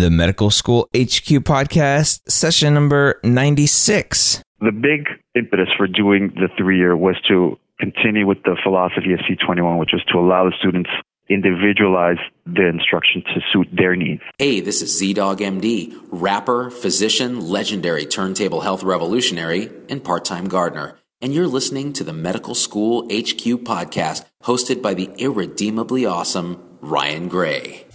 [0.00, 4.42] The Medical School HQ podcast, session number 96.
[4.58, 9.20] The big impetus for doing the three year was to continue with the philosophy of
[9.20, 10.90] C21, which was to allow the students
[11.28, 14.20] individualize the instruction to suit their needs.
[14.36, 20.98] Hey, this is ZDogg MD, rapper, physician, legendary turntable health revolutionary, and part time gardener.
[21.22, 27.28] And you're listening to the Medical School HQ podcast, hosted by the irredeemably awesome Ryan
[27.28, 27.86] Gray.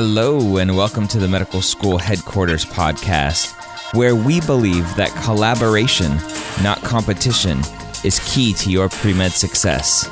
[0.00, 3.52] Hello, and welcome to the Medical School Headquarters podcast,
[3.96, 6.18] where we believe that collaboration,
[6.62, 7.58] not competition,
[8.04, 10.08] is key to your pre med success.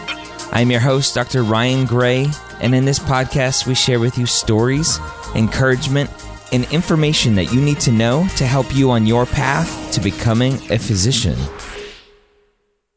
[0.51, 1.45] I'm your host, Dr.
[1.45, 2.27] Ryan Gray,
[2.61, 4.99] and in this podcast, we share with you stories,
[5.37, 6.11] encouragement,
[6.51, 10.55] and information that you need to know to help you on your path to becoming
[10.73, 11.39] a physician.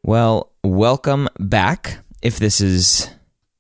[0.02, 3.12] Well, welcome back if this is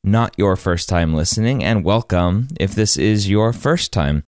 [0.03, 4.23] not your first time listening, and welcome if this is your first time.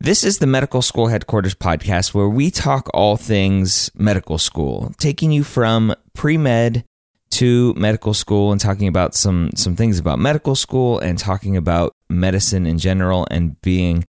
[0.00, 5.32] This is the Medical School Headquarters podcast where we talk all things medical school, taking
[5.32, 6.84] you from pre med
[7.30, 11.92] to medical school and talking about some, some things about medical school and talking about
[12.08, 14.04] medicine in general and being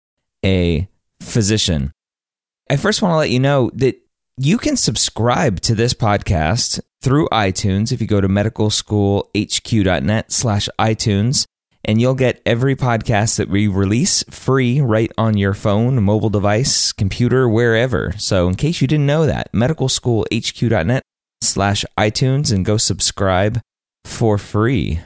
[0.44, 0.88] a
[1.20, 1.92] physician.
[2.70, 4.00] I first want to let you know that
[4.38, 11.44] you can subscribe to this podcast through iTunes if you go to medicalschoolhq.net slash iTunes
[11.84, 16.92] and you'll get every podcast that we release free right on your phone, mobile device,
[16.92, 18.12] computer, wherever.
[18.18, 21.02] So in case you didn't know that, medicalschoolhq.net
[21.42, 23.60] slash iTunes and go subscribe
[24.04, 25.00] for free.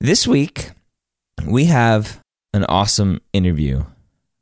[0.00, 0.72] This week,
[1.46, 2.20] we have
[2.52, 3.84] an awesome interview.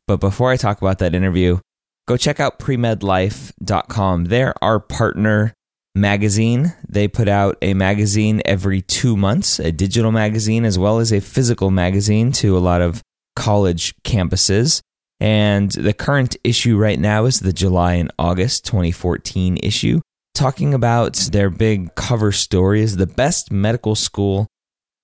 [0.09, 1.61] But before I talk about that interview,
[2.09, 4.25] go check out premedlife.com.
[4.25, 5.55] They're our partner
[5.97, 6.75] magazine.
[6.89, 11.21] They put out a magazine every two months, a digital magazine as well as a
[11.21, 13.03] physical magazine to a lot of
[13.35, 14.81] college campuses.
[15.19, 20.03] And the current issue right now is the July and August 2014 issue,
[20.35, 24.47] talking about their big cover story is the best medical school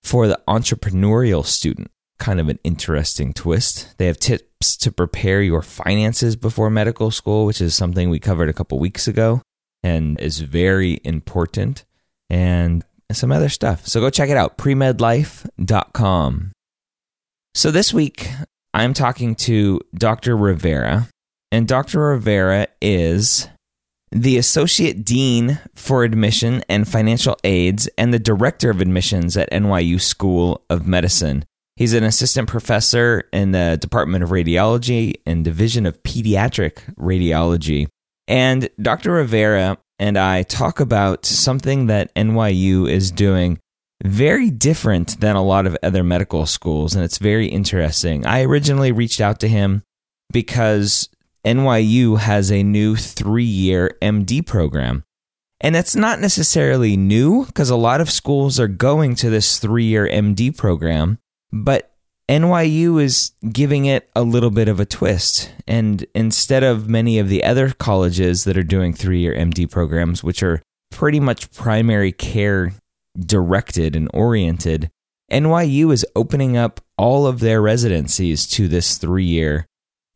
[0.05, 1.91] for the entrepreneurial student.
[2.19, 3.97] Kind of an interesting twist.
[3.97, 8.51] They have tips to prepare your finances before medical school, which is something we covered
[8.51, 9.41] a couple weeks ago
[9.83, 11.85] and is very important
[12.31, 13.87] and some other stuff.
[13.87, 16.53] So go check it out, premedlife.com.
[17.55, 18.31] So this week,
[18.73, 20.37] I'm talking to Dr.
[20.37, 21.09] Rivera,
[21.51, 22.01] and Dr.
[22.01, 23.49] Rivera is
[24.11, 30.01] the Associate Dean for Admission and Financial Aids and the Director of Admissions at NYU
[30.01, 31.45] School of Medicine.
[31.77, 37.89] He's an assistant professor in the Department of Radiology and Division of Pediatric Radiology.
[38.29, 39.13] And Dr.
[39.13, 43.59] Rivera and I talk about something that NYU is doing
[44.05, 48.27] very different than a lot of other medical schools, and it's very interesting.
[48.27, 49.83] I originally reached out to him
[50.33, 51.09] because
[51.45, 55.05] NYU has a new three year MD program.
[55.61, 59.85] And that's not necessarily new because a lot of schools are going to this three
[59.85, 61.19] year MD program,
[61.53, 61.92] but
[62.29, 65.53] NYU is giving it a little bit of a twist.
[65.67, 70.23] And instead of many of the other colleges that are doing three year MD programs,
[70.23, 72.73] which are pretty much primary care
[73.19, 74.91] directed and oriented,
[75.31, 79.67] NYU is opening up all of their residencies to this three year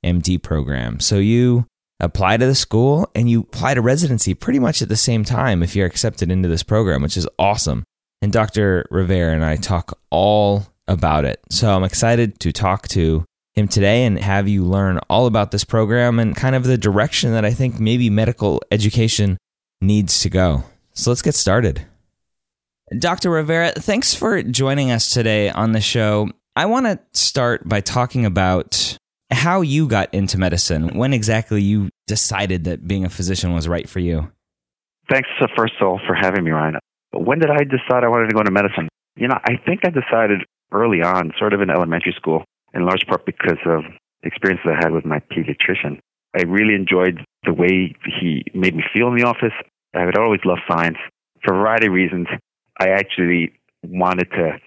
[0.05, 1.01] MD program.
[1.01, 1.67] So you
[2.01, 5.63] apply to the school and you apply to residency pretty much at the same time
[5.63, 7.85] if you're accepted into this program, which is awesome.
[8.23, 8.87] And Dr.
[8.91, 11.41] Rivera and I talk all about it.
[11.51, 13.25] So I'm excited to talk to
[13.55, 17.33] him today and have you learn all about this program and kind of the direction
[17.33, 19.39] that I think maybe medical education
[19.81, 20.65] needs to go.
[20.93, 21.87] So let's get started.
[22.99, 23.31] Dr.
[23.31, 26.31] Rivera, thanks for joining us today on the show.
[26.55, 28.97] I want to start by talking about
[29.31, 33.89] how you got into medicine, when exactly you decided that being a physician was right
[33.89, 34.31] for you.
[35.11, 36.79] Thanks, uh, first of all, for having me, Ryan.
[37.13, 38.89] When did I decide I wanted to go into medicine?
[39.17, 43.07] You know, I think I decided early on, sort of in elementary school, in large
[43.07, 43.85] part because of
[44.23, 45.99] experiences I had with my pediatrician.
[46.37, 49.55] I really enjoyed the way he made me feel in the office.
[49.95, 50.99] I had always loved science.
[51.45, 52.27] For a variety of reasons,
[52.79, 53.53] I actually
[53.83, 54.59] wanted to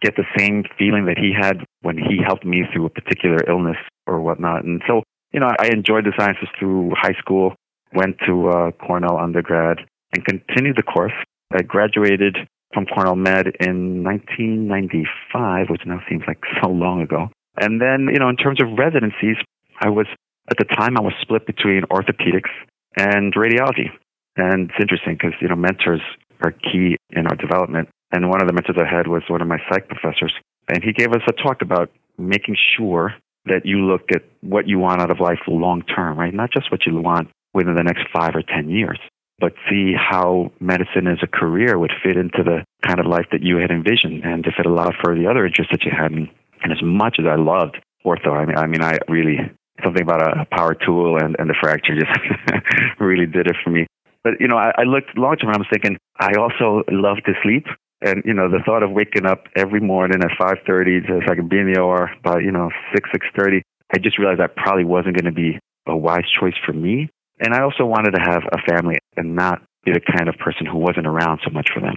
[0.00, 3.76] get the same feeling that he had when he helped me through a particular illness
[4.06, 4.64] or whatnot.
[4.64, 5.02] And so,
[5.32, 7.54] you know, I enjoyed the sciences through high school,
[7.92, 9.78] went to uh, Cornell undergrad,
[10.14, 11.12] and continued the course.
[11.52, 12.36] I graduated
[12.72, 17.28] from Cornell Med in 1995, which now seems like so long ago.
[17.60, 19.36] And then, you know, in terms of residencies,
[19.80, 20.06] I was,
[20.50, 22.50] at the time, I was split between orthopedics
[22.96, 23.90] and radiology.
[24.36, 26.02] And it's interesting because, you know, mentors
[26.42, 27.88] are key in our development.
[28.12, 30.32] And one of the mentors I had was one of my psych professors.
[30.68, 33.14] And he gave us a talk about making sure
[33.46, 36.34] that you look at what you want out of life long term, right?
[36.34, 38.98] Not just what you want within the next five or 10 years,
[39.38, 43.42] but see how medicine as a career would fit into the kind of life that
[43.42, 46.10] you had envisioned and if it allowed for the other interests that you had.
[46.10, 46.28] And,
[46.62, 49.38] and as much as I loved ortho, I mean, I, mean, I really,
[49.84, 52.10] something about a, power tool and, and the fracture just
[53.00, 53.86] really did it for me.
[54.24, 57.18] But, you know, I, I looked long term and I was thinking, I also love
[57.26, 57.66] to sleep.
[58.00, 61.48] And, you know, the thought of waking up every morning at 5.30 so I could
[61.48, 63.60] be in the OR by, you know, 6, 6.30,
[63.92, 67.08] I just realized that probably wasn't going to be a wise choice for me.
[67.40, 70.66] And I also wanted to have a family and not be the kind of person
[70.66, 71.96] who wasn't around so much for them.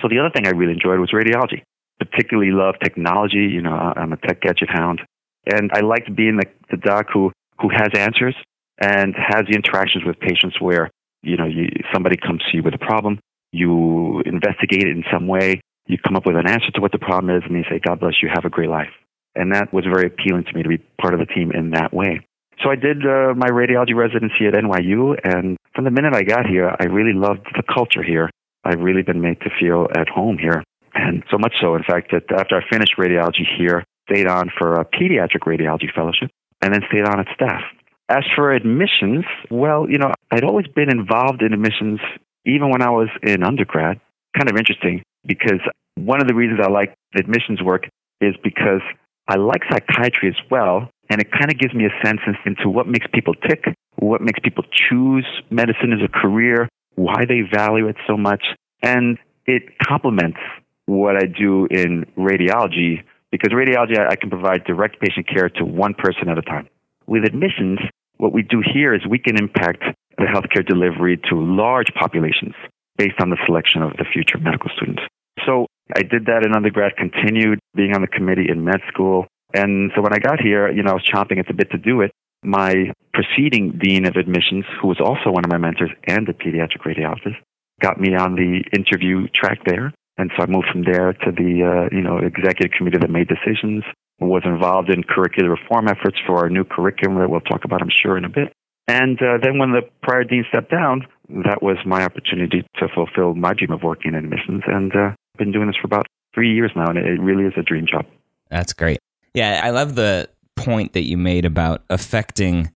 [0.00, 1.62] So the other thing I really enjoyed was radiology.
[1.98, 3.48] Particularly love technology.
[3.50, 5.00] You know, I'm a tech gadget hound.
[5.46, 8.34] And I liked being the, the doc who, who has answers
[8.78, 10.90] and has the interactions with patients where,
[11.22, 13.18] you know, you, somebody comes to you with a problem,
[13.52, 16.98] you investigate it in some way, you come up with an answer to what the
[16.98, 18.90] problem is, and you say, God bless you, have a great life.
[19.34, 21.94] And that was very appealing to me to be part of the team in that
[21.94, 22.26] way.
[22.62, 26.46] So I did uh, my radiology residency at NYU, and from the minute I got
[26.46, 28.30] here, I really loved the culture here.
[28.64, 30.64] I've really been made to feel at home here,
[30.94, 34.74] and so much so, in fact, that after I finished radiology here, stayed on for
[34.74, 36.30] a pediatric radiology fellowship,
[36.62, 37.62] and then stayed on at staff.
[38.08, 42.00] As for admissions, well, you know, I'd always been involved in admissions
[42.46, 44.00] even when I was in undergrad.
[44.36, 45.60] Kind of interesting because
[45.96, 47.88] one of the reasons I like admissions work
[48.20, 48.80] is because
[49.28, 52.86] I like psychiatry as well, and it kind of gives me a sense into what
[52.86, 53.64] makes people tick,
[53.96, 58.44] what makes people choose medicine as a career, why they value it so much.
[58.82, 60.38] And it complements
[60.86, 65.94] what I do in radiology because radiology, I can provide direct patient care to one
[65.94, 66.68] person at a time.
[67.06, 67.78] With admissions,
[68.18, 69.82] what we do here is we can impact
[70.16, 72.54] the healthcare delivery to large populations
[72.96, 75.02] based on the selection of the future medical students.
[75.44, 79.90] So I did that in undergrad, continued being on the committee in med school, and
[79.94, 82.00] so when I got here, you know, I was chomping at the bit to do
[82.00, 82.10] it.
[82.42, 86.82] My preceding dean of admissions, who was also one of my mentors and a pediatric
[86.84, 87.36] radiologist,
[87.80, 89.92] got me on the interview track there.
[90.18, 93.28] And so I moved from there to the, uh, you know, executive committee that made
[93.28, 93.84] decisions,
[94.18, 97.92] was involved in curricular reform efforts for our new curriculum that we'll talk about, I'm
[98.02, 98.52] sure, in a bit.
[98.88, 103.34] And uh, then when the prior dean stepped down, that was my opportunity to fulfill
[103.34, 104.62] my dream of working in admissions.
[104.66, 107.52] And uh, I've been doing this for about three years now, and it really is
[107.58, 108.06] a dream job.
[108.48, 108.98] That's great.
[109.36, 112.72] Yeah, I love the point that you made about affecting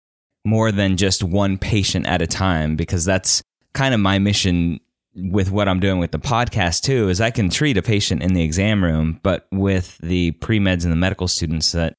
[0.46, 3.42] more than just one patient at a time because that's
[3.74, 4.82] kind of my mission
[5.16, 8.34] with what I'm doing with the podcast too is I can treat a patient in
[8.34, 11.94] the exam room but with the pre-meds and the medical students that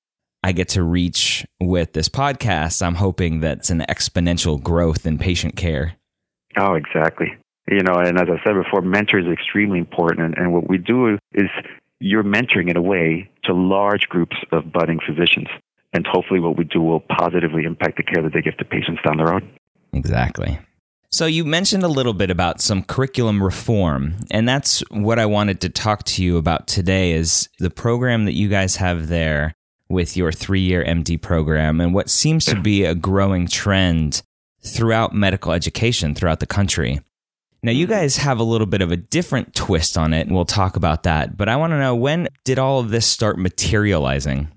[0.44, 5.56] I get to reach with this podcast I'm hoping that's an exponential growth in patient
[5.56, 5.94] care.
[6.58, 7.32] Oh, exactly.
[7.66, 10.20] You know, and as I said before, mentor is extremely important.
[10.20, 11.48] And, and what we do is
[12.00, 15.48] you're mentoring in a way to large groups of budding physicians.
[15.92, 19.00] And hopefully, what we do will positively impact the care that they give to patients
[19.04, 19.48] down the road.
[19.92, 20.58] Exactly.
[21.10, 25.60] So, you mentioned a little bit about some curriculum reform, and that's what I wanted
[25.62, 29.52] to talk to you about today is the program that you guys have there
[29.88, 34.22] with your three year MD program and what seems to be a growing trend
[34.62, 37.00] throughout medical education throughout the country.
[37.62, 40.46] Now, you guys have a little bit of a different twist on it, and we'll
[40.46, 41.36] talk about that.
[41.36, 44.48] But I want to know when did all of this start materializing?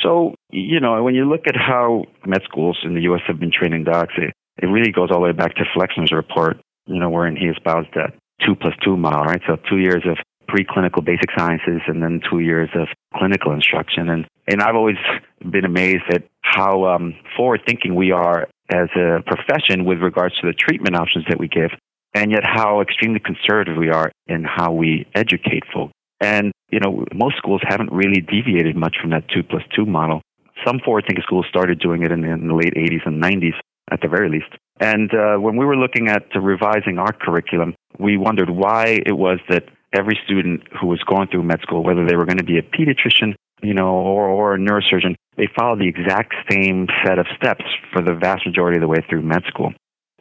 [0.00, 3.22] So, you know, when you look at how med schools in the U.S.
[3.26, 6.60] have been training docs, it, it really goes all the way back to Flexner's report,
[6.86, 8.14] you know, wherein he espoused that
[8.46, 9.42] two plus two model, right?
[9.48, 10.18] So, two years of
[10.48, 14.08] preclinical basic sciences and then two years of clinical instruction.
[14.08, 14.96] And, and I've always
[15.40, 20.46] been amazed at how um, forward thinking we are as a profession with regards to
[20.46, 21.70] the treatment options that we give
[22.14, 25.92] and yet how extremely conservative we are in how we educate folks.
[26.20, 30.22] And, you know, most schools haven't really deviated much from that two plus two model.
[30.66, 33.54] Some forward thinking schools started doing it in, in the late 80s and 90s
[33.90, 34.50] at the very least.
[34.80, 39.38] And uh, when we were looking at revising our curriculum, we wondered why it was
[39.48, 42.58] that every student who was going through med school, whether they were going to be
[42.58, 47.26] a pediatrician, you know, or, or a neurosurgeon, they followed the exact same set of
[47.36, 49.72] steps for the vast majority of the way through med school.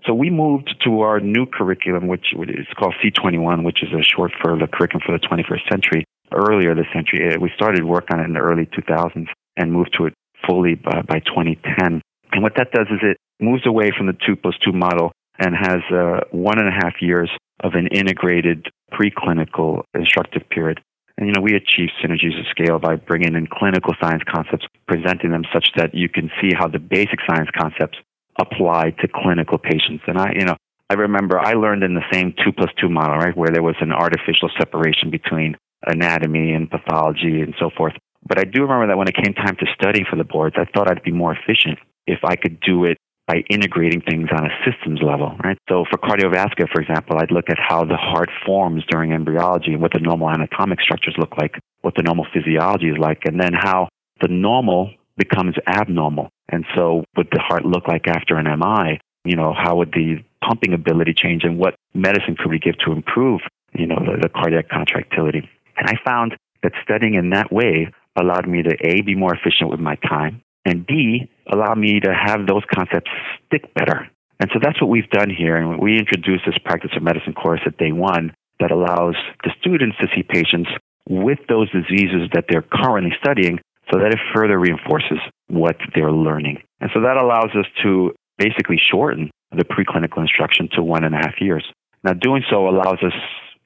[0.06, 4.32] So we moved to our new curriculum, which is called C21, which is a short
[4.42, 6.06] for the curriculum for the 21st century.
[6.32, 9.28] Earlier this century, we started work on it in the early 2000s
[9.58, 10.14] and moved to it
[10.48, 12.02] fully by, by 2010.
[12.32, 15.56] And what that does is it moves away from the two plus two model and
[15.56, 17.30] has uh, one and a half years
[17.64, 20.80] of an integrated preclinical instructive period.
[21.18, 25.32] And you know, we achieve synergies of scale by bringing in clinical science concepts, presenting
[25.32, 27.98] them such that you can see how the basic science concepts
[28.40, 30.04] apply to clinical patients.
[30.08, 30.56] And I, you know,
[30.90, 33.76] I remember I learned in the same two plus two model, right, where there was
[33.82, 37.94] an artificial separation between anatomy and pathology and so forth.
[38.28, 40.66] But I do remember that when it came time to study for the boards, I
[40.66, 44.50] thought I'd be more efficient if I could do it by integrating things on a
[44.64, 45.58] systems level, right?
[45.68, 49.92] So for cardiovascular, for example, I'd look at how the heart forms during embryology, what
[49.92, 53.90] the normal anatomic structures look like, what the normal physiology is like, and then how
[54.22, 56.30] the normal becomes abnormal.
[56.50, 59.00] And so would the heart look like after an MI?
[59.26, 62.92] You know, how would the pumping ability change and what medicine could we give to
[62.92, 63.42] improve,
[63.74, 65.50] you know, the, the cardiac contractility?
[65.78, 69.70] And I found that studying in that way allowed me to A, be more efficient
[69.70, 73.12] with my time, and B, allow me to have those concepts
[73.48, 74.10] stick better.
[74.40, 75.58] And so that's what we've done here.
[75.58, 79.98] And we introduced this practice of medicine course at day one that allows the students
[80.02, 80.70] to see patients
[81.10, 83.60] with those diseases that they're currently studying
[83.92, 86.62] so that it further reinforces what they're learning.
[86.82, 91.18] And so that allows us to basically shorten the preclinical instruction to one and a
[91.18, 91.66] half years.
[92.04, 93.14] Now, doing so allows us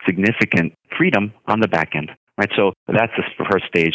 [0.05, 2.11] significant freedom on the back end.
[2.37, 3.93] Right, so that's the first stage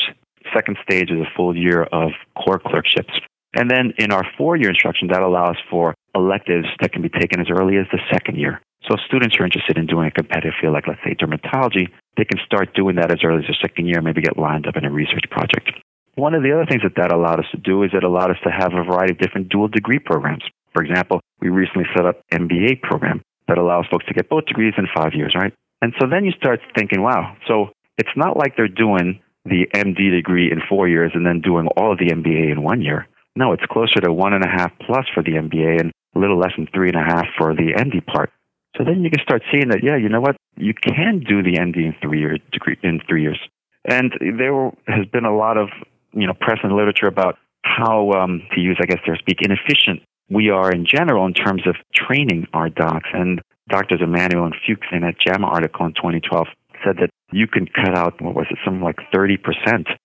[0.54, 3.12] second stage is a full year of core clerkships.
[3.54, 7.40] And then in our four year instruction, that allows for electives that can be taken
[7.40, 8.61] as early as the second year.
[8.87, 12.25] So if students are interested in doing a competitive field like, let's say, dermatology, they
[12.25, 14.85] can start doing that as early as their second year, maybe get lined up in
[14.85, 15.71] a research project.
[16.16, 18.40] One of the other things that that allowed us to do is it allowed us
[18.44, 20.42] to have a variety of different dual degree programs.
[20.73, 24.75] For example, we recently set up MBA program that allows folks to get both degrees
[24.78, 25.52] in five years, right?
[25.82, 27.68] And so then you start thinking, wow, so
[27.99, 31.92] it's not like they're doing the MD degree in four years and then doing all
[31.92, 33.06] of the MBA in one year.
[33.37, 36.38] No, it's closer to one and a half plus for the MBA and a little
[36.38, 38.30] less than three and a half for the MD part.
[38.76, 40.37] So then you can start seeing that, yeah, you know what?
[40.56, 43.38] You can do the MD in three year degree in three years.
[43.85, 45.68] And there has been a lot of,
[46.16, 50.02] you know, press and literature about how, um, to use, I guess, their speak, inefficient
[50.28, 53.08] we are in general in terms of training our docs.
[53.12, 56.46] And Doctors Emanuel and Fuchs in a JAMA article in 2012
[56.85, 59.38] said that you can cut out, what was it, something like 30%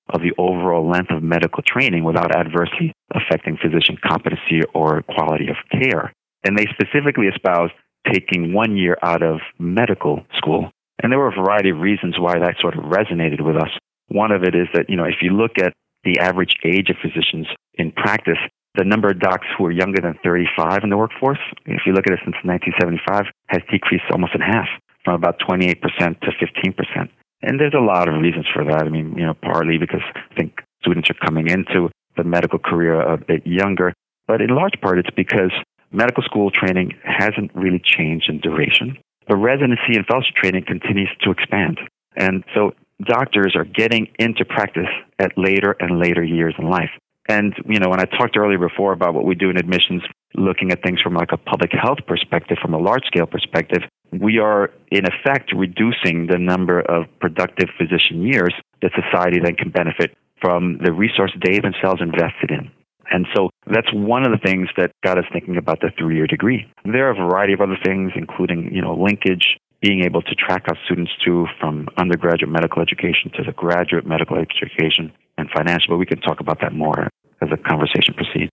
[0.09, 5.57] of the overall length of medical training without adversely affecting physician competency or quality of
[5.71, 6.13] care.
[6.43, 7.73] And they specifically espoused
[8.11, 10.71] taking one year out of medical school.
[11.01, 13.69] And there were a variety of reasons why that sort of resonated with us.
[14.07, 16.97] One of it is that, you know, if you look at the average age of
[17.01, 18.39] physicians in practice,
[18.75, 22.07] the number of docs who are younger than 35 in the workforce, if you look
[22.07, 24.67] at it since 1975, has decreased almost in half
[25.03, 25.81] from about 28%
[26.21, 27.09] to 15%.
[27.41, 28.83] And there's a lot of reasons for that.
[28.85, 33.01] I mean, you know, partly because I think students are coming into the medical career
[33.01, 33.93] a bit younger,
[34.27, 35.51] but in large part it's because
[35.91, 38.97] medical school training hasn't really changed in duration.
[39.27, 41.79] The residency and fellowship training continues to expand.
[42.15, 42.73] And so
[43.05, 44.89] doctors are getting into practice
[45.19, 46.89] at later and later years in life.
[47.29, 50.01] And, you know, when I talked earlier before about what we do in admissions,
[50.35, 54.39] looking at things from like a public health perspective, from a large scale perspective, we
[54.39, 60.17] are in effect reducing the number of productive physician years that society then can benefit
[60.41, 62.71] from the resource they themselves invested in.
[63.11, 66.27] And so that's one of the things that got us thinking about the three year
[66.27, 66.65] degree.
[66.85, 70.65] There are a variety of other things, including, you know, linkage, being able to track
[70.67, 75.97] our students to from undergraduate medical education to the graduate medical education and financial, but
[75.97, 77.09] we can talk about that more
[77.41, 78.51] as the conversation proceeds.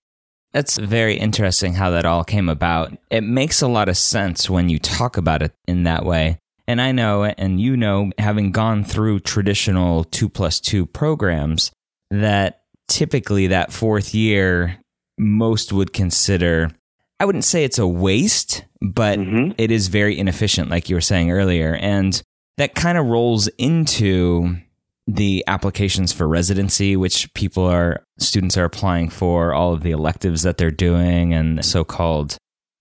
[0.53, 2.97] That's very interesting how that all came about.
[3.11, 6.39] It makes a lot of sense when you talk about it in that way.
[6.67, 11.71] And I know, and you know, having gone through traditional two plus two programs,
[12.11, 14.79] that typically that fourth year,
[15.19, 16.71] most would consider,
[17.21, 19.53] I wouldn't say it's a waste, but mm-hmm.
[19.59, 21.75] it is very inefficient, like you were saying earlier.
[21.75, 22.21] And
[22.59, 24.57] that kind of rolls into
[25.07, 30.43] the applications for residency, which people are students are applying for, all of the electives
[30.43, 32.37] that they're doing, and so called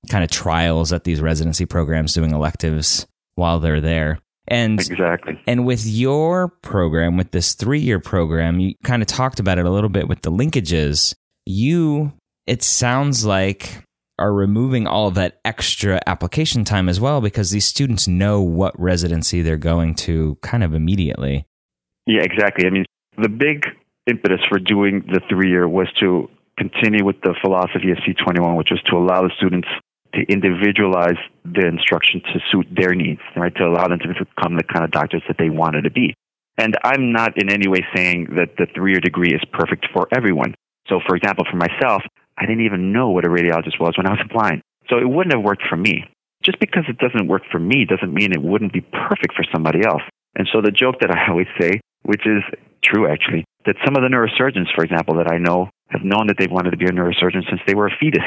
[0.09, 4.19] kind of trials at these residency programs doing electives while they're there.
[4.47, 5.41] And exactly.
[5.47, 9.65] And with your program, with this three year program, you kind of talked about it
[9.65, 11.13] a little bit with the linkages.
[11.45, 12.13] You,
[12.45, 13.83] it sounds like,
[14.19, 19.41] are removing all that extra application time as well because these students know what residency
[19.41, 21.45] they're going to kind of immediately.
[22.05, 22.65] Yeah, exactly.
[22.65, 22.85] I mean,
[23.17, 23.65] the big
[24.07, 28.69] impetus for doing the three year was to continue with the philosophy of C21, which
[28.71, 29.67] was to allow the students
[30.13, 33.53] to individualize the instruction to suit their needs, right?
[33.55, 36.15] To allow them to become the kind of doctors that they wanted to be.
[36.57, 40.07] And I'm not in any way saying that the three year degree is perfect for
[40.11, 40.55] everyone.
[40.87, 42.01] So, for example, for myself,
[42.37, 44.61] I didn't even know what a radiologist was when I was applying.
[44.89, 46.05] So it wouldn't have worked for me.
[46.43, 49.85] Just because it doesn't work for me doesn't mean it wouldn't be perfect for somebody
[49.85, 50.03] else.
[50.35, 52.43] And so the joke that I always say, which is
[52.83, 56.37] true actually, that some of the neurosurgeons, for example, that I know have known that
[56.37, 58.23] they've wanted to be a neurosurgeon since they were a fetus.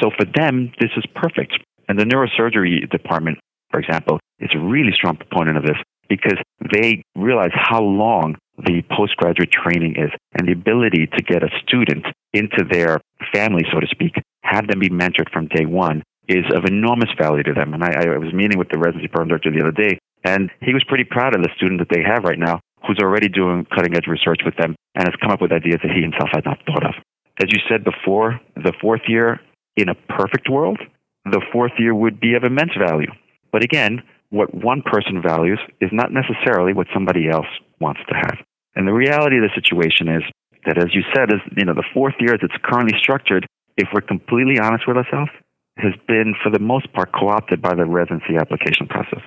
[0.00, 1.58] So for them, this is perfect.
[1.88, 3.38] And the neurosurgery department,
[3.70, 5.76] for example, is a really strong proponent of this
[6.08, 6.38] because
[6.72, 12.06] they realize how long the postgraduate training is and the ability to get a student
[12.32, 13.00] into their
[13.32, 17.42] family, so to speak, have them be mentored from day one is of enormous value
[17.44, 17.72] to them.
[17.74, 20.74] And I, I was meeting with the residency program director the other day, and he
[20.74, 23.94] was pretty proud of the student that they have right now who's already doing cutting
[23.94, 26.58] edge research with them and has come up with ideas that he himself had not
[26.66, 26.94] thought of.
[27.38, 29.40] As you said before, the fourth year
[29.76, 30.78] in a perfect world,
[31.24, 33.10] the fourth year would be of immense value.
[33.52, 37.46] But again, what one person values is not necessarily what somebody else
[37.80, 38.38] wants to have.
[38.74, 40.22] And the reality of the situation is
[40.66, 43.46] that, as you said, is you know the fourth year as it's currently structured.
[43.76, 45.30] If we're completely honest with ourselves,
[45.78, 49.20] has been for the most part co-opted by the residency application process.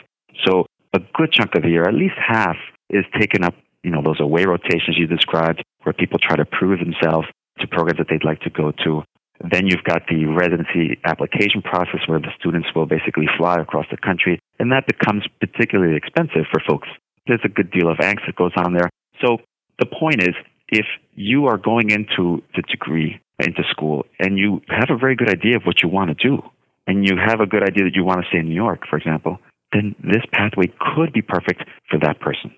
[0.45, 2.55] So a good chunk of the year, at least half,
[2.89, 3.53] is taken up.
[3.83, 7.27] You know those away rotations you described, where people try to prove themselves
[7.59, 9.03] to programs that they'd like to go to.
[9.39, 13.97] Then you've got the residency application process where the students will basically fly across the
[13.97, 16.89] country, and that becomes particularly expensive for folks.
[17.27, 18.89] There's a good deal of angst that goes on there.
[19.21, 19.37] So
[19.79, 20.35] the point is,
[20.69, 25.29] if you are going into the degree, into school, and you have a very good
[25.29, 26.41] idea of what you want to do,
[26.87, 28.97] and you have a good idea that you want to stay in New York, for
[28.97, 29.39] example,
[29.73, 32.53] then this pathway could be perfect for that person.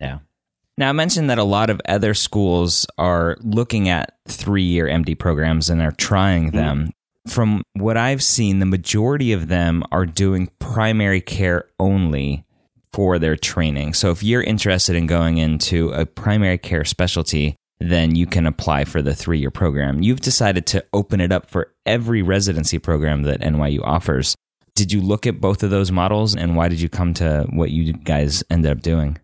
[0.00, 0.18] Yeah.
[0.76, 5.18] Now, I mentioned that a lot of other schools are looking at three year MD
[5.18, 6.56] programs and are trying mm-hmm.
[6.56, 6.78] them.
[6.78, 7.30] Mm-hmm.
[7.30, 12.46] From what I've seen, the majority of them are doing primary care only
[12.92, 13.94] for their training.
[13.94, 18.84] So, if you're interested in going into a primary care specialty, then you can apply
[18.84, 20.02] for the three year program.
[20.02, 24.34] You've decided to open it up for every residency program that NYU offers.
[24.74, 27.70] Did you look at both of those models and why did you come to what
[27.70, 29.18] you guys ended up doing?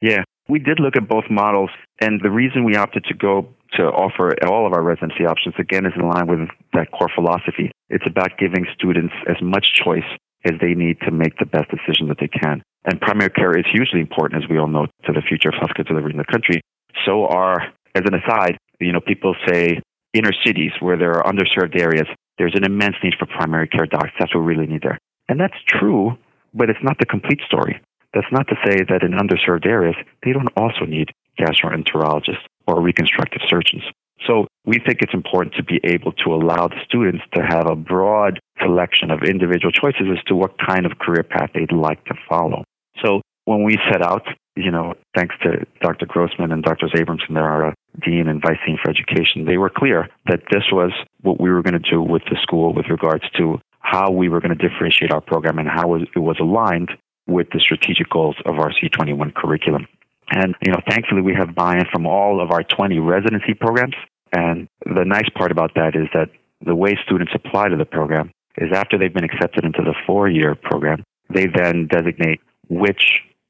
[0.00, 3.82] Yeah, we did look at both models, and the reason we opted to go to
[3.82, 7.70] offer all of our residency options, again, is in line with that core philosophy.
[7.90, 10.08] It's about giving students as much choice
[10.44, 12.62] as they need to make the best decision that they can.
[12.84, 15.86] And primary care is hugely important, as we all know, to the future of healthcare
[15.86, 16.60] delivery in the country.
[17.04, 17.60] So are,
[17.94, 19.80] as an aside, you know, people say
[20.14, 22.06] inner cities where there are underserved areas,
[22.38, 24.10] there's an immense need for primary care docs.
[24.18, 24.98] That's what we really need there.
[25.28, 26.16] And that's true,
[26.54, 27.80] but it's not the complete story.
[28.14, 33.42] That's not to say that in underserved areas, they don't also need gastroenterologists or reconstructive
[33.48, 33.82] surgeons.
[34.26, 37.76] So we think it's important to be able to allow the students to have a
[37.76, 42.14] broad selection of individual choices as to what kind of career path they'd like to
[42.28, 42.64] follow.
[43.04, 44.26] So when we set out,
[44.56, 46.06] you know, thanks to Dr.
[46.06, 46.88] Grossman and Dr.
[46.88, 50.40] Abramson, there are uh, a dean and vice dean for education, they were clear that
[50.50, 54.10] this was what we were going to do with the school with regards to how
[54.10, 56.90] we were going to differentiate our program and how it was aligned
[57.26, 59.86] with the strategic goals of our C21 curriculum.
[60.30, 63.94] And, you know, thankfully we have buy-in from all of our 20 residency programs.
[64.32, 66.28] And the nice part about that is that
[66.64, 70.54] the way students apply to the program is after they've been accepted into the four-year
[70.54, 73.02] program, they then designate which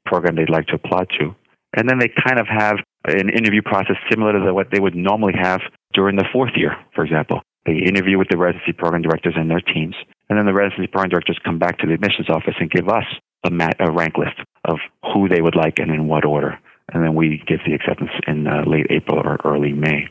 [0.05, 1.35] program they'd like to apply to.
[1.75, 5.33] And then they kind of have an interview process similar to what they would normally
[5.39, 5.61] have
[5.93, 7.41] during the fourth year, for example.
[7.65, 9.95] They interview with the residency program directors and their teams.
[10.29, 13.05] And then the residency program directors come back to the admissions office and give us
[13.43, 14.77] a, mat, a rank list of
[15.13, 16.59] who they would like and in what order.
[16.93, 20.07] And then we give the acceptance in uh, late April or early May.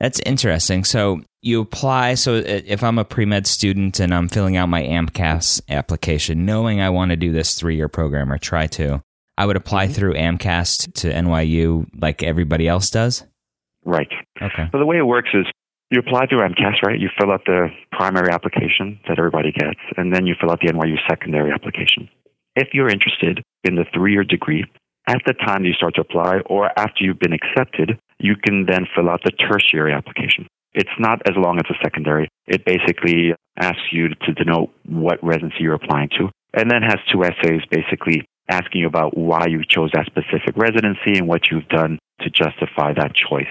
[0.00, 0.84] That's interesting.
[0.84, 2.14] So you apply.
[2.14, 6.80] So if I'm a pre med student and I'm filling out my AMCAS application, knowing
[6.80, 9.02] I want to do this three year program or try to,
[9.36, 9.94] I would apply mm-hmm.
[9.94, 13.24] through AMCAS to NYU like everybody else does?
[13.84, 14.10] Right.
[14.40, 14.68] Okay.
[14.72, 15.46] So the way it works is
[15.90, 16.98] you apply through AMCAS, right?
[16.98, 20.72] You fill out the primary application that everybody gets, and then you fill out the
[20.72, 22.08] NYU secondary application.
[22.56, 24.64] If you're interested in the three year degree,
[25.06, 28.86] at the time you start to apply or after you've been accepted, you can then
[28.94, 30.46] fill out the tertiary application.
[30.72, 32.28] It's not as long as a secondary.
[32.46, 37.24] It basically asks you to denote what residency you're applying to, and then has two
[37.24, 41.98] essays basically asking you about why you chose that specific residency and what you've done
[42.20, 43.50] to justify that choice.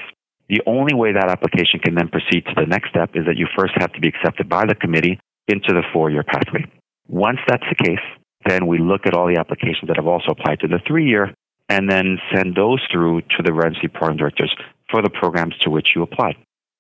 [0.50, 3.48] The only way that application can then proceed to the next step is that you
[3.58, 6.66] first have to be accepted by the committee into the four year pathway.
[7.08, 8.06] Once that's the case,
[8.46, 11.34] then we look at all the applications that have also applied to the three year
[11.68, 14.54] and then send those through to the residency program directors
[14.90, 16.36] for the programs to which you applied.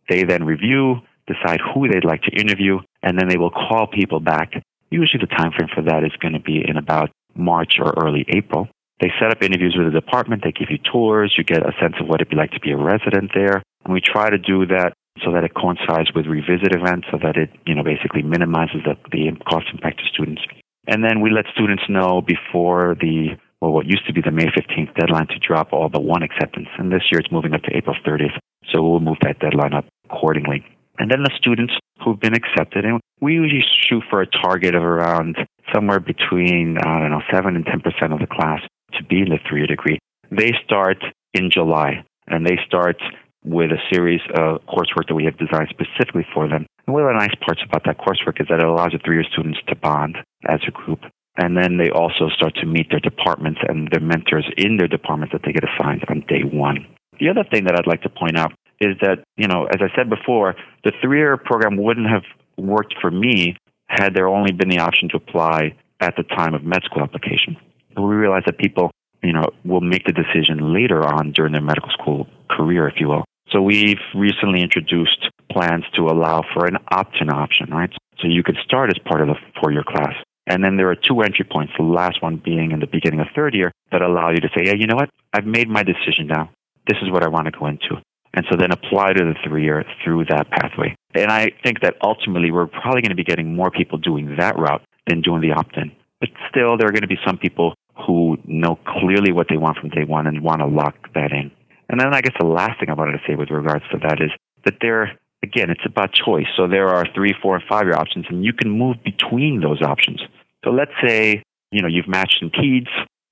[0.09, 4.19] They then review, decide who they'd like to interview, and then they will call people
[4.19, 4.53] back.
[4.89, 8.25] Usually the time frame for that is going to be in about March or early
[8.29, 8.67] April.
[8.99, 11.95] They set up interviews with the department, they give you tours, you get a sense
[12.01, 13.61] of what it'd be like to be a resident there.
[13.85, 14.93] And we try to do that
[15.23, 18.95] so that it coincides with revisit events so that it, you know, basically minimizes the,
[19.11, 20.41] the cost impact to students.
[20.89, 24.47] And then we let students know before the, well, what used to be the May
[24.47, 26.67] 15th deadline to drop all but one acceptance.
[26.79, 28.33] And this year it's moving up to April 30th.
[28.73, 30.65] So we'll move that deadline up accordingly.
[30.97, 31.73] And then the students
[32.03, 35.37] who've been accepted, and we usually shoot for a target of around
[35.71, 38.61] somewhere between, I don't know, 7 and 10% of the class
[38.97, 39.99] to be in the three year degree.
[40.31, 40.97] They start
[41.35, 42.97] in July, and they start
[43.43, 46.65] with a series of coursework that we have designed specifically for them.
[46.85, 49.15] And one of the nice parts about that coursework is that it allows the three
[49.15, 50.99] year students to bond as a group.
[51.37, 55.31] And then they also start to meet their departments and their mentors in their departments
[55.31, 56.85] that they get assigned on day one.
[57.19, 59.95] The other thing that I'd like to point out is that, you know, as I
[59.95, 62.23] said before, the three year program wouldn't have
[62.57, 63.55] worked for me
[63.87, 67.55] had there only been the option to apply at the time of med school application.
[67.95, 68.91] But we realize that people,
[69.23, 73.07] you know, will make the decision later on during their medical school career, if you
[73.07, 73.25] will.
[73.51, 77.89] So we've recently introduced plans to allow for an opt-in option, right?
[78.21, 80.13] So you could start as part of the four-year class.
[80.45, 83.27] And then there are two entry points, the last one being in the beginning of
[83.35, 85.09] third year, that allow you to say, yeah, you know what?
[85.33, 86.49] I've made my decision now.
[86.87, 88.01] This is what I want to go into.
[88.33, 90.95] And so then apply to the three year through that pathway.
[91.15, 94.57] And I think that ultimately we're probably going to be getting more people doing that
[94.57, 95.91] route than doing the opt in.
[96.19, 97.73] But still, there are going to be some people
[98.05, 101.51] who know clearly what they want from day one and want to lock that in.
[101.89, 104.21] And then I guess the last thing I wanted to say with regards to that
[104.21, 104.29] is
[104.65, 106.45] that there, again, it's about choice.
[106.55, 109.81] So there are three, four, and five year options, and you can move between those
[109.81, 110.21] options.
[110.63, 112.89] So let's say, you know, you've matched in PEDS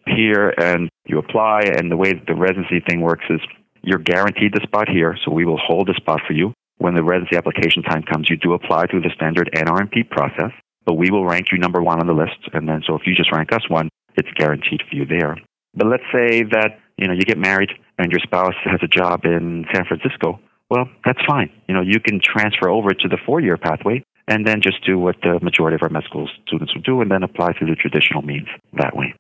[0.07, 3.41] here and you apply, and the way that the residency thing works is
[3.83, 6.53] you're guaranteed the spot here, so we will hold the spot for you.
[6.77, 10.51] When the residency application time comes, you do apply through the standard NRMP process,
[10.85, 12.37] but we will rank you number one on the list.
[12.53, 15.37] And then, so if you just rank us one, it's guaranteed for you there.
[15.73, 19.25] But let's say that, you know, you get married and your spouse has a job
[19.25, 20.39] in San Francisco.
[20.69, 21.49] Well, that's fine.
[21.67, 24.99] You know, you can transfer over to the four year pathway and then just do
[24.99, 27.75] what the majority of our med school students would do and then apply through the
[27.75, 29.13] traditional means that way.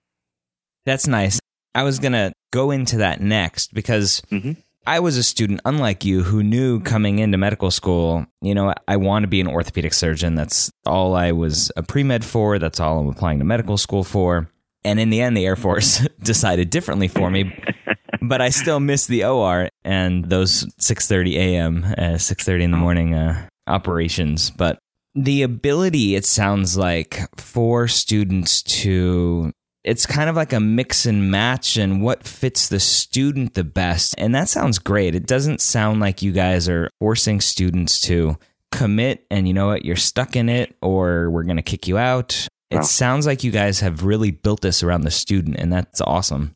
[0.85, 1.39] That's nice.
[1.73, 4.53] I was going to go into that next because mm-hmm.
[4.85, 8.97] I was a student, unlike you, who knew coming into medical school, you know, I
[8.97, 10.35] want to be an orthopedic surgeon.
[10.35, 12.57] That's all I was a pre med for.
[12.57, 14.49] That's all I'm applying to medical school for.
[14.85, 17.53] And in the end, the Air Force decided differently for me.
[18.21, 23.13] but I still miss the OR and those 6:30 a.m., uh, 6:30 in the morning
[23.13, 24.51] uh, operations.
[24.51, 24.79] But
[25.15, 29.51] the ability, it sounds like, for students to
[29.87, 34.15] it's kind of like a mix and match and what fits the student the best.
[34.17, 35.15] And that sounds great.
[35.15, 38.37] It doesn't sound like you guys are forcing students to
[38.73, 41.97] commit and you know what, you're stuck in it or we're going to kick you
[41.97, 42.49] out.
[42.69, 46.53] It sounds like you guys have really built this around the student and that's awesome.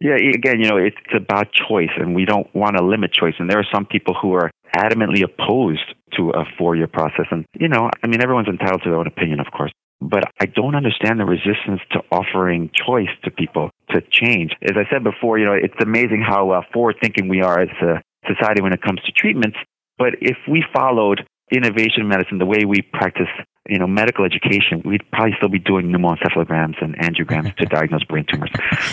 [0.00, 3.34] Yeah, again, you know, it's about choice and we don't want to limit choice.
[3.38, 7.26] And there are some people who are adamantly opposed to a four year process.
[7.30, 10.46] And, you know, I mean, everyone's entitled to their own opinion, of course but I
[10.46, 14.52] don't understand the resistance to offering choice to people to change.
[14.62, 17.68] As I said before, you know, it's amazing how uh, forward thinking we are as
[17.82, 19.56] a society when it comes to treatments.
[19.98, 23.30] But if we followed innovation medicine the way we practice,
[23.68, 28.24] you know, medical education, we'd probably still be doing pneumoencephalograms and angiograms to diagnose brain
[28.30, 28.50] tumors.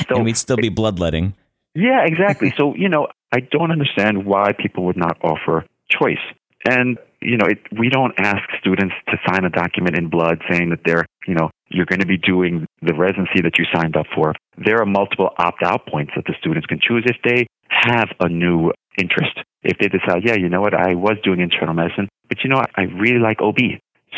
[0.07, 1.33] So, and we'd still be bloodletting.
[1.75, 2.53] Yeah, exactly.
[2.57, 6.21] so, you know, I don't understand why people would not offer choice.
[6.69, 10.69] And you know, it, we don't ask students to sign a document in blood saying
[10.69, 14.05] that they're, you know, you're going to be doing the residency that you signed up
[14.13, 14.33] for.
[14.63, 18.71] There are multiple opt-out points that the students can choose if they have a new
[18.97, 19.39] interest.
[19.63, 22.57] If they decide, yeah, you know what, I was doing internal medicine, but you know
[22.57, 23.57] what, I really like OB.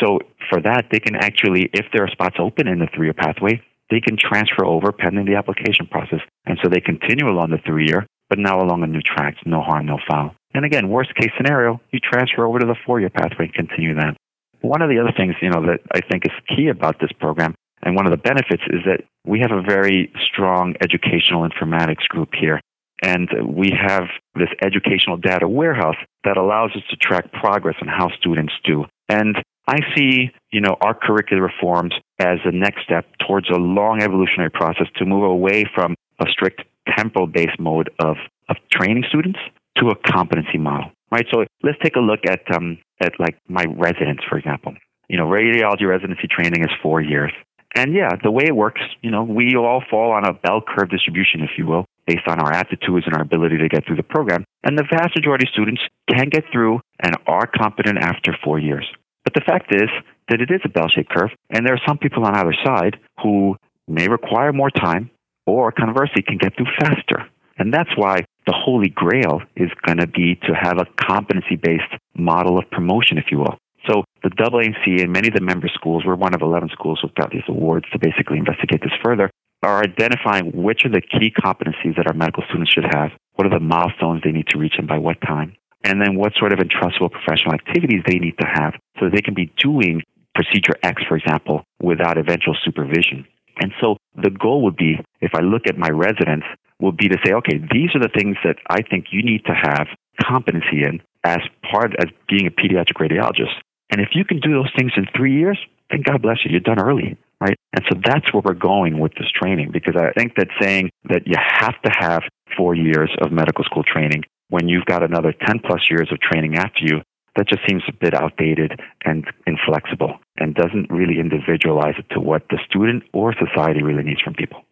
[0.00, 0.18] So
[0.50, 4.00] for that, they can actually, if there are spots open in the three-year pathway, they
[4.00, 6.20] can transfer over pending the application process.
[6.44, 9.86] And so they continue along the three-year, but now along a new track, no harm,
[9.86, 10.34] no foul.
[10.54, 14.16] And again, worst case scenario, you transfer over to the four-year pathway and continue that.
[14.60, 17.54] One of the other things, you know, that I think is key about this program,
[17.82, 22.30] and one of the benefits is that we have a very strong educational informatics group
[22.34, 22.60] here.
[23.02, 24.04] And we have
[24.34, 28.86] this educational data warehouse that allows us to track progress on how students do.
[29.08, 34.00] And I see, you know, our curricular reforms as the next step towards a long
[34.00, 36.62] evolutionary process to move away from a strict
[36.96, 38.16] temporal based mode of,
[38.48, 39.38] of training students
[39.78, 40.90] to a competency model.
[41.10, 41.26] Right?
[41.32, 44.74] So let's take a look at um, at like my residents, for example.
[45.08, 47.32] You know, radiology residency training is four years.
[47.74, 50.88] And yeah, the way it works, you know, we all fall on a bell curve
[50.88, 54.02] distribution, if you will, based on our aptitudes and our ability to get through the
[54.02, 54.44] program.
[54.64, 58.86] And the vast majority of students can get through and are competent after four years.
[59.26, 59.90] But the fact is
[60.28, 62.96] that it is a bell shaped curve, and there are some people on either side
[63.20, 63.56] who
[63.88, 65.10] may require more time
[65.46, 67.26] or conversely can get through faster.
[67.58, 71.90] And that's why the holy grail is going to be to have a competency based
[72.14, 73.58] model of promotion, if you will.
[73.88, 77.14] So the AAMC and many of the member schools, we're one of 11 schools who've
[77.16, 79.28] got these awards to basically investigate this further,
[79.64, 83.58] are identifying which are the key competencies that our medical students should have, what are
[83.58, 86.58] the milestones they need to reach and by what time, and then what sort of
[86.58, 90.02] entrustable professional activities they need to have so they can be doing
[90.34, 93.24] procedure X, for example, without eventual supervision.
[93.60, 96.44] And so the goal would be, if I look at my residents,
[96.80, 99.54] would be to say, okay, these are the things that I think you need to
[99.54, 99.86] have
[100.20, 101.38] competency in as
[101.70, 103.54] part as being a pediatric radiologist.
[103.90, 105.58] And if you can do those things in three years,
[105.90, 107.56] then God bless you, you're done early, right?
[107.72, 111.26] And so that's where we're going with this training because I think that saying that
[111.26, 112.22] you have to have
[112.56, 116.56] four years of medical school training when you've got another 10 plus years of training
[116.56, 117.00] after you,
[117.36, 122.42] that just seems a bit outdated and inflexible and doesn't really individualize it to what
[122.50, 124.62] the student or society really needs from people.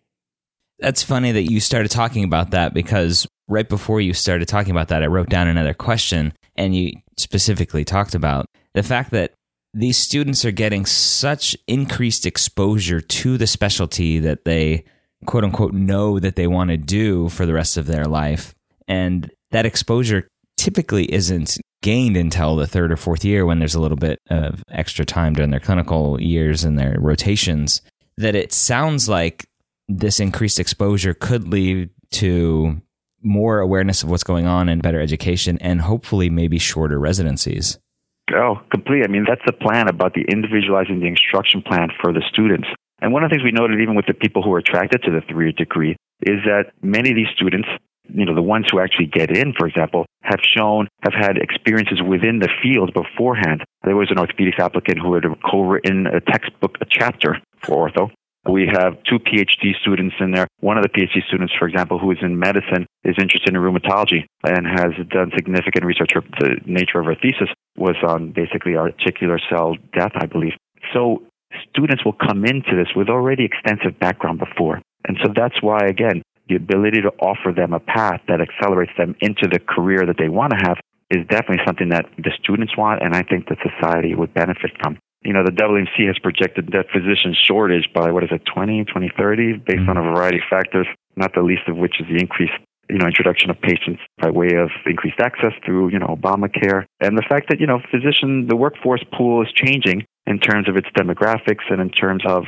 [0.78, 4.88] That's funny that you started talking about that because right before you started talking about
[4.88, 9.32] that, I wrote down another question and you specifically talked about the fact that
[9.72, 14.84] these students are getting such increased exposure to the specialty that they
[15.26, 18.54] quote unquote know that they want to do for the rest of their life.
[18.86, 23.80] And that exposure typically isn't gained until the third or fourth year when there's a
[23.80, 27.80] little bit of extra time during their clinical years and their rotations.
[28.16, 29.46] That it sounds like
[29.88, 32.82] this increased exposure could lead to
[33.22, 37.78] more awareness of what's going on and better education and hopefully maybe shorter residencies.
[38.34, 39.04] Oh, completely.
[39.04, 42.66] I mean, that's the plan about the individualizing the instruction plan for the students.
[43.00, 45.12] And one of the things we noted, even with the people who are attracted to
[45.12, 47.68] the three year degree, is that many of these students,
[48.08, 52.00] you know, the ones who actually get in, for example, have shown, have had experiences
[52.02, 53.62] within the field beforehand.
[53.84, 58.10] There was an orthopedics applicant who had co-written a textbook, a chapter for ortho,
[58.48, 60.46] we have two PhD students in there.
[60.60, 64.26] One of the PhD students, for example, who is in medicine, is interested in rheumatology
[64.44, 66.10] and has done significant research.
[66.40, 70.52] The nature of her thesis was on basically articular cell death, I believe.
[70.92, 71.22] So
[71.70, 74.82] students will come into this with already extensive background before.
[75.06, 79.14] And so that's why, again, the ability to offer them a path that accelerates them
[79.20, 80.78] into the career that they want to have
[81.10, 84.98] is definitely something that the students want, and I think that society would benefit from
[85.24, 89.64] you know, the AAMC has projected that physician shortage by, what is it, 20, 2030,
[89.64, 89.90] based mm-hmm.
[89.90, 92.52] on a variety of factors, not the least of which is the increased,
[92.90, 96.84] you know, introduction of patients by way of increased access through, you know, Obamacare.
[97.00, 100.76] And the fact that, you know, physician, the workforce pool is changing in terms of
[100.76, 102.44] its demographics and in terms of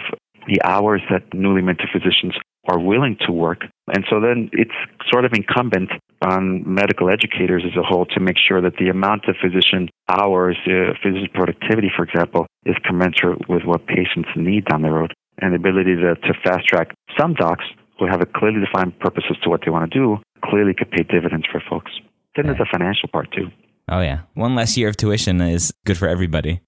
[0.46, 2.36] the hours that newly minted physicians
[2.68, 3.62] are willing to work.
[3.94, 4.74] And so then it's
[5.10, 5.90] sort of incumbent
[6.22, 10.56] on medical educators as a whole to make sure that the amount of physician hours,
[10.66, 15.12] uh, physician productivity, for example, is commensurate with what patients need down the road.
[15.38, 17.64] And the ability to, to fast track some docs
[17.98, 20.90] who have a clearly defined purpose as to what they want to do clearly could
[20.90, 21.92] pay dividends for folks.
[22.34, 23.48] Then there's a financial part too.
[23.88, 26.60] Oh yeah, one less year of tuition is good for everybody.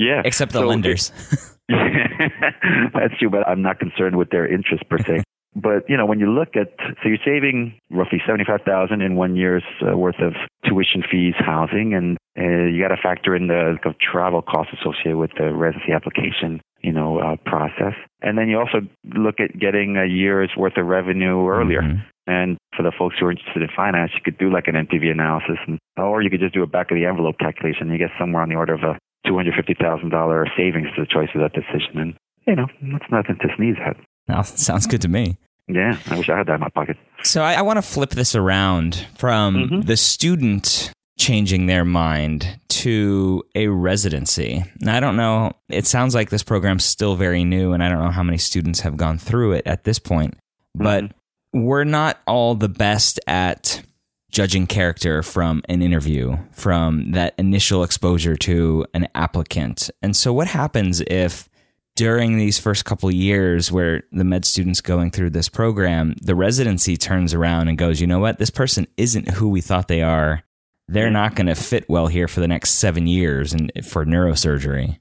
[0.00, 1.12] Yeah, except the so lenders.
[1.68, 5.22] That's true, but I'm not concerned with their interest per se.
[5.52, 6.68] But you know, when you look at
[7.02, 10.34] so you're saving roughly seventy five thousand in one year's uh, worth of
[10.64, 15.16] tuition fees, housing, and uh, you got to factor in the, the travel costs associated
[15.16, 17.94] with the residency application, you know, uh, process.
[18.22, 21.82] And then you also look at getting a year's worth of revenue earlier.
[21.82, 22.06] Mm-hmm.
[22.28, 25.10] And for the folks who are interested in finance, you could do like an NPV
[25.10, 27.90] analysis, and, or you could just do a back of the envelope calculation.
[27.90, 31.52] You get somewhere on the order of a $250,000 savings to the choice of that
[31.52, 31.98] decision.
[31.98, 32.14] And,
[32.46, 33.96] you know, that's nothing to sneeze at.
[34.28, 35.38] No, sounds good to me.
[35.68, 36.96] Yeah, I wish I had that in my pocket.
[37.22, 39.80] So I, I want to flip this around from mm-hmm.
[39.82, 44.64] the student changing their mind to a residency.
[44.80, 45.52] Now, I don't know.
[45.68, 48.80] It sounds like this program's still very new, and I don't know how many students
[48.80, 50.36] have gone through it at this point.
[50.74, 51.64] But mm-hmm.
[51.64, 53.82] we're not all the best at
[54.30, 59.90] judging character from an interview, from that initial exposure to an applicant.
[60.02, 61.48] And so, what happens if
[61.96, 66.96] during these first couple years where the med students going through this program, the residency
[66.96, 68.38] turns around and goes, you know what?
[68.38, 70.42] This person isn't who we thought they are.
[70.88, 74.98] They're not going to fit well here for the next seven years and for neurosurgery.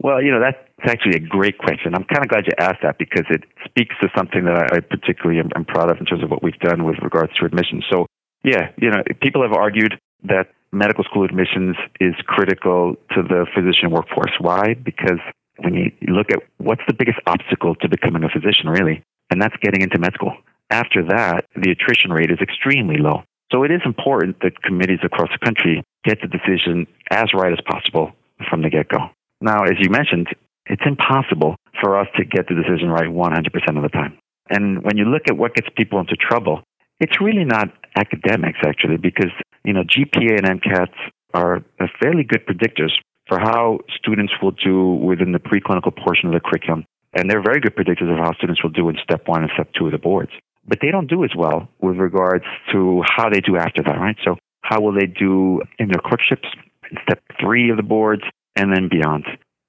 [0.00, 1.94] Well, you know, that's actually a great question.
[1.94, 5.40] I'm kind of glad you asked that because it speaks to something that I particularly
[5.40, 7.84] am, am proud of in terms of what we've done with regards to admissions.
[7.90, 8.06] So,
[8.44, 13.90] yeah, you know, people have argued that medical school admissions is critical to the physician
[13.90, 14.32] workforce.
[14.40, 14.74] Why?
[14.74, 15.18] Because
[15.58, 19.56] when you look at what's the biggest obstacle to becoming a physician, really, and that's
[19.62, 20.36] getting into med school.
[20.70, 23.22] After that, the attrition rate is extremely low.
[23.52, 27.58] So it is important that committees across the country get the decision as right as
[27.66, 28.12] possible
[28.48, 29.08] from the get go.
[29.40, 30.28] Now, as you mentioned,
[30.66, 34.18] it's impossible for us to get the decision right 100% of the time.
[34.50, 36.62] And when you look at what gets people into trouble,
[37.00, 39.32] it's really not academics, actually, because,
[39.64, 40.98] you know, GPA and MCATs
[41.34, 41.62] are
[42.00, 42.92] fairly good predictors
[43.28, 46.84] for how students will do within the preclinical portion of the curriculum.
[47.14, 49.68] And they're very good predictors of how students will do in step one and step
[49.76, 50.30] two of the boards.
[50.66, 54.16] But they don't do as well with regards to how they do after that, right?
[54.24, 56.48] So how will they do in their clerkships
[56.90, 58.22] in step three of the boards
[58.56, 59.24] and then beyond?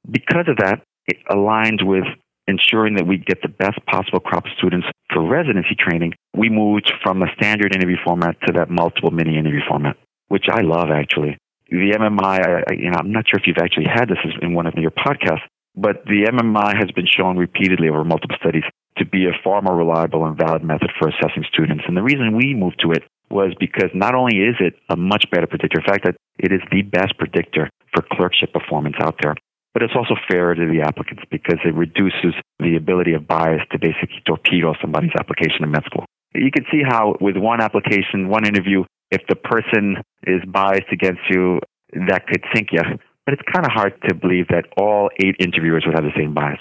[0.09, 2.05] Because of that, it aligns with
[2.49, 6.13] ensuring that we get the best possible crop of students for residency training.
[6.35, 9.95] We moved from a standard interview format to that multiple mini interview format,
[10.27, 11.37] which I love actually
[11.69, 14.65] the MMI, I, you know, I'm not sure if you've actually had this in one
[14.65, 18.63] of your podcasts, but the MMI has been shown repeatedly over multiple studies
[18.97, 21.83] to be a far more reliable and valid method for assessing students.
[21.87, 25.25] And the reason we moved to it was because not only is it a much
[25.31, 26.07] better predictor, in fact,
[26.39, 29.35] it is the best predictor for clerkship performance out there,
[29.73, 33.79] but it's also fairer to the applicants because it reduces the ability of bias to
[33.79, 36.05] basically torpedo somebody's application in med school.
[36.33, 41.21] You can see how with one application, one interview, if the person is biased against
[41.29, 41.59] you,
[42.07, 42.81] that could sink you.
[43.25, 46.33] But it's kind of hard to believe that all eight interviewers would have the same
[46.33, 46.59] bias.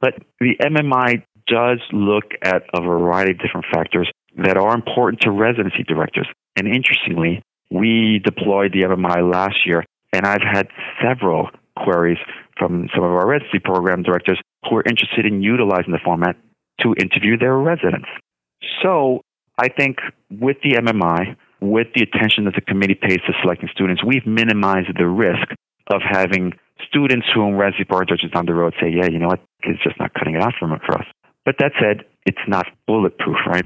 [0.00, 5.30] But the MMI does look at a variety of different factors that are important to
[5.30, 6.28] residency directors.
[6.56, 10.68] And interestingly, we deployed the MMI last year, and I've had
[11.02, 12.18] several queries
[12.60, 16.36] from some of our residency program directors who are interested in utilizing the format
[16.80, 18.08] to interview their residents.
[18.82, 19.22] So
[19.58, 19.96] I think
[20.30, 24.92] with the MMI, with the attention that the committee pays to selecting students, we've minimized
[24.96, 25.48] the risk
[25.88, 26.52] of having
[26.86, 29.98] students whom residency program directors down the road say, yeah, you know what, it's just
[29.98, 31.06] not cutting it out for us.
[31.44, 33.64] But that said, it's not bulletproof, right?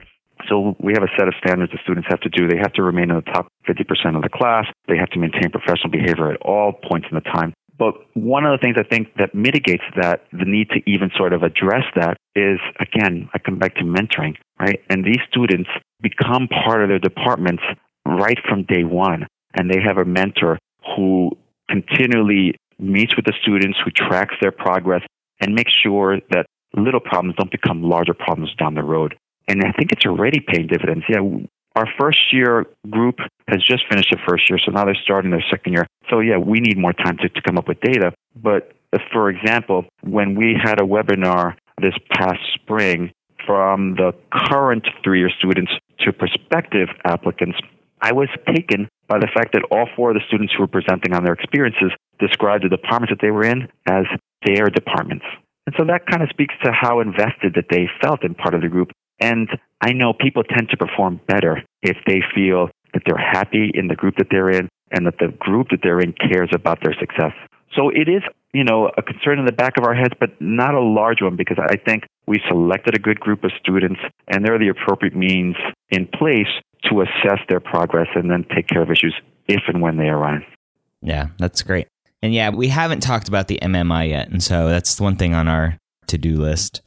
[0.48, 2.48] So we have a set of standards that students have to do.
[2.48, 4.66] They have to remain in the top 50% of the class.
[4.88, 7.54] They have to maintain professional behavior at all points in the time.
[7.76, 11.32] But one of the things I think that mitigates that, the need to even sort
[11.32, 14.80] of address that is, again, I come back to mentoring, right?
[14.90, 15.68] And these students
[16.00, 17.62] become part of their departments
[18.06, 19.26] right from day one.
[19.56, 20.58] And they have a mentor
[20.96, 21.32] who
[21.68, 25.02] continually meets with the students, who tracks their progress,
[25.40, 29.16] and makes sure that little problems don't become larger problems down the road.
[29.48, 31.04] And I think it's already paying dividends.
[31.08, 31.20] Yeah,
[31.76, 33.16] our first year group
[33.48, 35.86] has just finished the first year, so now they're starting their second year.
[36.10, 38.12] So, yeah, we need more time to, to come up with data.
[38.36, 43.10] But uh, for example, when we had a webinar this past spring
[43.46, 47.58] from the current three year students to prospective applicants,
[48.00, 51.12] I was taken by the fact that all four of the students who were presenting
[51.12, 54.04] on their experiences described the departments that they were in as
[54.46, 55.24] their departments.
[55.66, 58.60] And so that kind of speaks to how invested that they felt in part of
[58.60, 58.90] the group.
[59.20, 59.48] And
[59.84, 63.94] I know people tend to perform better if they feel that they're happy in the
[63.94, 67.32] group that they're in and that the group that they're in cares about their success.
[67.76, 68.22] So it is,
[68.54, 71.36] you know, a concern in the back of our heads, but not a large one
[71.36, 75.14] because I think we selected a good group of students and there are the appropriate
[75.14, 75.56] means
[75.90, 76.48] in place
[76.90, 79.14] to assess their progress and then take care of issues
[79.48, 80.44] if and when they arise.
[81.02, 81.88] Yeah, that's great.
[82.22, 84.30] And yeah, we haven't talked about the MMI yet.
[84.30, 86.80] And so that's one thing on our to do list.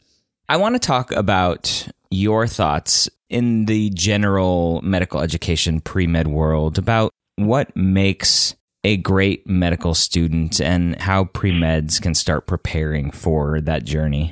[0.49, 6.77] I want to talk about your thoughts in the general medical education pre med world
[6.77, 8.55] about what makes
[8.86, 14.31] a great medical student and how pre meds can start preparing for that journey.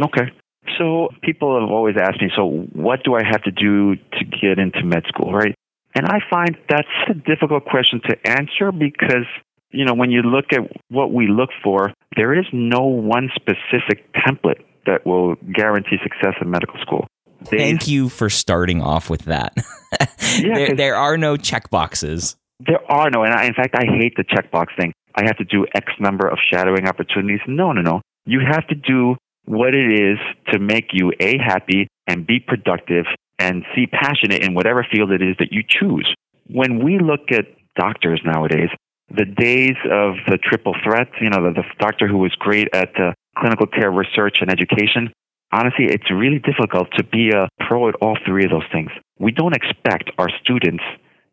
[0.00, 0.32] Okay.
[0.78, 4.58] So people have always asked me, so what do I have to do to get
[4.58, 5.54] into med school, right?
[5.94, 9.26] And I find that's a difficult question to answer because,
[9.70, 14.12] you know, when you look at what we look for, there is no one specific
[14.14, 17.06] template that will guarantee success in medical school.
[17.50, 19.54] They, Thank you for starting off with that.
[20.38, 22.36] yeah, there, there are no check boxes.
[22.66, 24.92] There are no, and I, in fact, I hate the checkbox thing.
[25.14, 27.40] I have to do X number of shadowing opportunities.
[27.46, 28.00] No, no, no.
[28.24, 30.18] You have to do what it is
[30.52, 33.04] to make you A, happy and be productive
[33.38, 36.12] and see passionate in whatever field it is that you choose.
[36.48, 37.46] When we look at
[37.78, 38.70] doctors nowadays,
[39.10, 42.90] the days of the triple threat, you know, the, the doctor who was great at
[42.98, 45.12] uh, clinical care research and education,
[45.52, 48.90] honestly, it's really difficult to be a pro at all three of those things.
[49.18, 50.82] We don't expect our students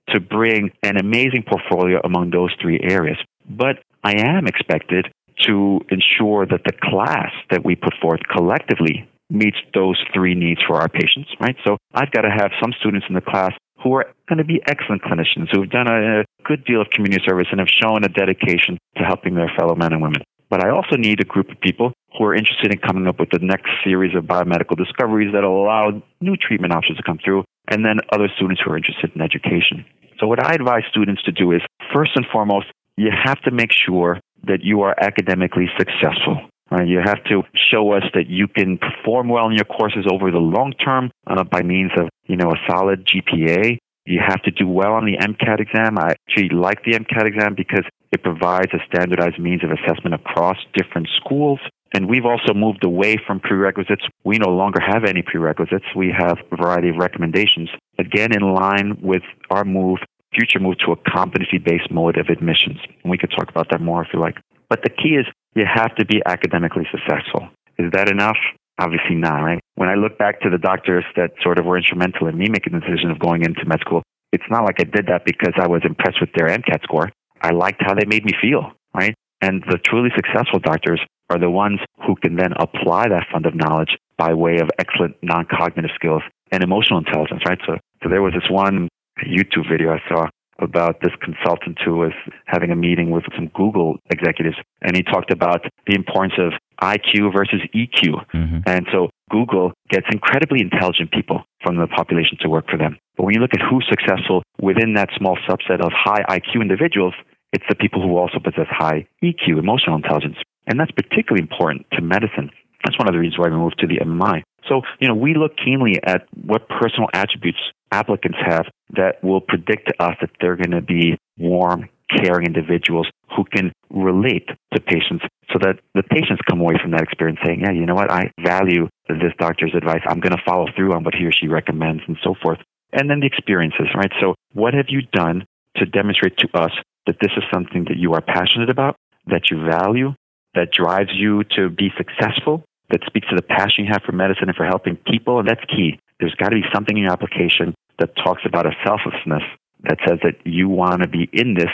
[0.10, 3.18] to bring an amazing portfolio among those three areas.
[3.50, 5.08] But I am expected
[5.44, 10.80] to ensure that the class that we put forth collectively meets those three needs for
[10.80, 11.56] our patients, right?
[11.66, 13.52] So I've got to have some students in the class
[13.84, 17.24] who are going to be excellent clinicians who have done a, good deal of community
[17.26, 20.22] service and have shown a dedication to helping their fellow men and women.
[20.50, 23.30] But I also need a group of people who are interested in coming up with
[23.32, 27.86] the next series of biomedical discoveries that allow new treatment options to come through, and
[27.86, 29.86] then other students who are interested in education.
[30.20, 31.62] So, what I advise students to do is
[31.94, 32.68] first and foremost,
[32.98, 36.38] you have to make sure that you are academically successful.
[36.72, 40.32] Uh, you have to show us that you can perform well in your courses over
[40.32, 43.78] the long term uh, by means of, you know, a solid GPA.
[44.06, 45.98] You have to do well on the MCAT exam.
[45.98, 50.58] I actually like the MCAT exam because it provides a standardized means of assessment across
[50.74, 51.60] different schools.
[51.94, 54.04] And we've also moved away from prerequisites.
[54.24, 55.86] We no longer have any prerequisites.
[55.96, 57.70] We have a variety of recommendations,
[58.00, 59.22] again, in line with
[59.52, 60.00] our move,
[60.34, 62.80] future move to a competency based mode of admissions.
[63.04, 64.38] And we could talk about that more if you like.
[64.70, 67.48] But the key is you have to be academically successful.
[67.78, 68.38] Is that enough?
[68.80, 69.60] Obviously not, right?
[69.76, 72.74] When I look back to the doctors that sort of were instrumental in me making
[72.74, 74.02] the decision of going into med school,
[74.32, 77.12] it's not like I did that because I was impressed with their MCAT score.
[77.42, 79.14] I liked how they made me feel, right?
[79.42, 83.56] And the truly successful doctors are the ones who can then apply that fund of
[83.56, 87.60] knowledge by way of excellent non-cognitive skills and emotional intelligence, right?
[87.68, 88.88] So, so there was this one
[89.22, 90.28] YouTube video I saw
[90.64, 92.14] about this consultant who was
[92.46, 97.34] having a meeting with some Google executives, and he talked about the importance of IQ
[97.36, 98.26] versus EQ.
[98.34, 98.60] Mm-hmm.
[98.66, 102.98] And so Google gets incredibly intelligent people from the population to work for them.
[103.18, 107.14] But when you look at who's successful within that small subset of high IQ individuals,
[107.52, 110.38] it's the people who also possess high EQ, emotional intelligence.
[110.68, 112.50] And that's particularly important to medicine.
[112.84, 114.42] That's one of the reasons why we moved to the MMI.
[114.68, 117.60] So, you know, we look keenly at what personal attributes
[117.94, 118.66] applicants have
[118.96, 123.72] that will predict to us that they're going to be warm, caring individuals who can
[123.90, 127.86] relate to patients so that the patients come away from that experience saying, yeah, you
[127.86, 130.02] know what, I value this doctor's advice.
[130.08, 132.60] I'm going to follow through on what he or she recommends and so forth.
[132.92, 134.12] And then the experiences, right?
[134.22, 135.46] So, what have you done
[135.78, 136.72] to demonstrate to us
[137.08, 138.96] that this is something that you are passionate about,
[139.28, 140.14] that you value,
[140.54, 144.48] that drives you to be successful, that speaks to the passion you have for medicine
[144.48, 145.40] and for helping people?
[145.40, 146.00] And that's key.
[146.20, 149.44] There's got to be something in your application that talks about a selflessness
[149.84, 151.72] that says that you want to be in this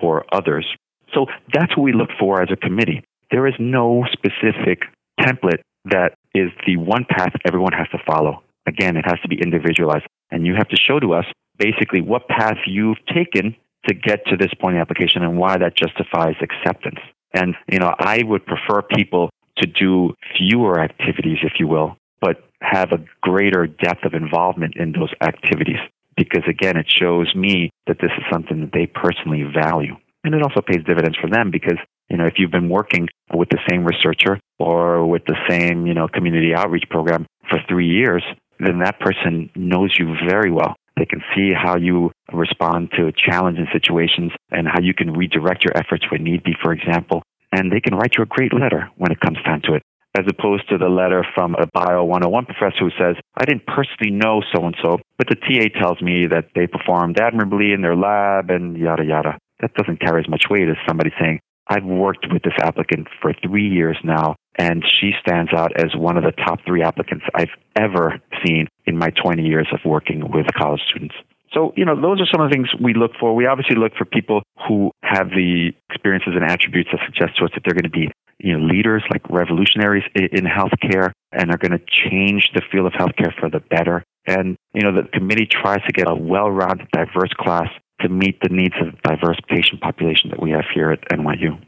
[0.00, 0.66] for others.
[1.14, 3.02] So that's what we look for as a committee.
[3.30, 4.82] There is no specific
[5.20, 8.42] template that is the one path everyone has to follow.
[8.66, 10.04] Again, it has to be individualized.
[10.30, 11.24] And you have to show to us
[11.58, 13.56] basically what path you've taken
[13.88, 16.98] to get to this point in the application and why that justifies acceptance.
[17.32, 22.45] And, you know, I would prefer people to do fewer activities, if you will, but
[22.60, 25.78] have a greater depth of involvement in those activities.
[26.16, 29.96] Because again, it shows me that this is something that they personally value.
[30.24, 31.78] And it also pays dividends for them because,
[32.08, 35.94] you know, if you've been working with the same researcher or with the same, you
[35.94, 38.24] know, community outreach program for three years,
[38.58, 40.74] then that person knows you very well.
[40.96, 45.76] They can see how you respond to challenging situations and how you can redirect your
[45.76, 47.22] efforts when need be, for example.
[47.52, 49.82] And they can write you a great letter when it comes time to it
[50.16, 54.10] as opposed to the letter from a Bio 101 professor who says, I didn't personally
[54.10, 57.96] know so and so, but the TA tells me that they performed admirably in their
[57.96, 59.38] lab and yada yada.
[59.60, 63.34] That doesn't carry as much weight as somebody saying, I've worked with this applicant for
[63.42, 67.54] three years now, and she stands out as one of the top three applicants I've
[67.74, 71.14] ever seen in my 20 years of working with college students.
[71.52, 73.34] So, you know, those are some of the things we look for.
[73.34, 77.50] We obviously look for people who have the experiences and attributes that suggest to us
[77.54, 81.72] that they're going to be you know, leaders like revolutionaries in healthcare and are going
[81.72, 84.04] to change the field of healthcare for the better.
[84.26, 87.68] And, you know, the committee tries to get a well-rounded, diverse class
[88.00, 91.58] to meet the needs of the diverse patient population that we have here at NYU.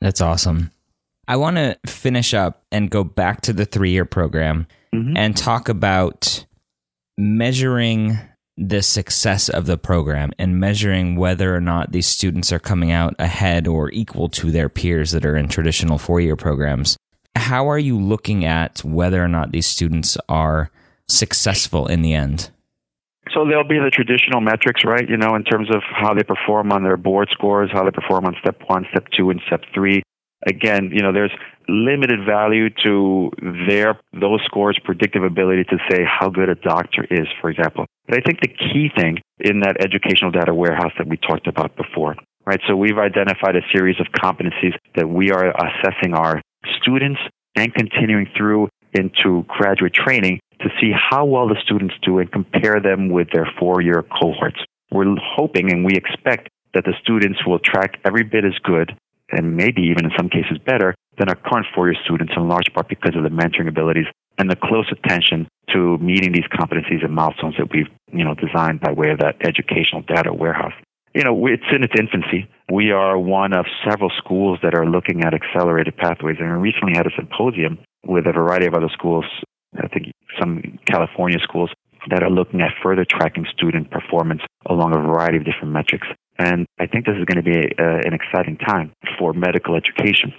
[0.00, 0.70] That's awesome.
[1.28, 5.16] I want to finish up and go back to the three year program mm-hmm.
[5.16, 6.46] and talk about
[7.18, 8.18] measuring
[8.56, 13.14] the success of the program and measuring whether or not these students are coming out
[13.18, 16.96] ahead or equal to their peers that are in traditional four year programs.
[17.34, 20.70] How are you looking at whether or not these students are
[21.08, 22.50] successful in the end?
[23.32, 25.08] So there'll be the traditional metrics, right?
[25.08, 28.26] You know, in terms of how they perform on their board scores, how they perform
[28.26, 30.02] on step one, step two, and step three
[30.46, 31.32] again, you know, there's
[31.68, 33.30] limited value to
[33.68, 37.86] their those scores' predictive ability to say how good a doctor is, for example.
[38.06, 41.76] But I think the key thing in that educational data warehouse that we talked about
[41.76, 42.16] before
[42.46, 42.60] right?
[42.66, 46.40] So we've identified a series of competencies that we are assessing our
[46.80, 47.20] students
[47.56, 52.80] and continuing through into graduate training to see how well the students do and compare
[52.80, 54.58] them with their four year cohorts.
[54.90, 58.94] We're hoping and we expect that the students will track every bit as good
[59.32, 62.72] and maybe even in some cases better than our current four year students in large
[62.74, 64.06] part because of the mentoring abilities
[64.38, 68.80] and the close attention to meeting these competencies and milestones that we've you know designed
[68.80, 70.72] by way of that educational data warehouse.
[71.14, 72.48] You know, it's in its infancy.
[72.72, 76.94] We are one of several schools that are looking at accelerated pathways, and we recently
[76.96, 79.26] had a symposium with a variety of other schools.
[79.76, 81.70] I think some California schools
[82.08, 86.06] that are looking at further tracking student performance along a variety of different metrics.
[86.38, 89.76] And I think this is going to be a, uh, an exciting time for medical
[89.76, 90.32] education.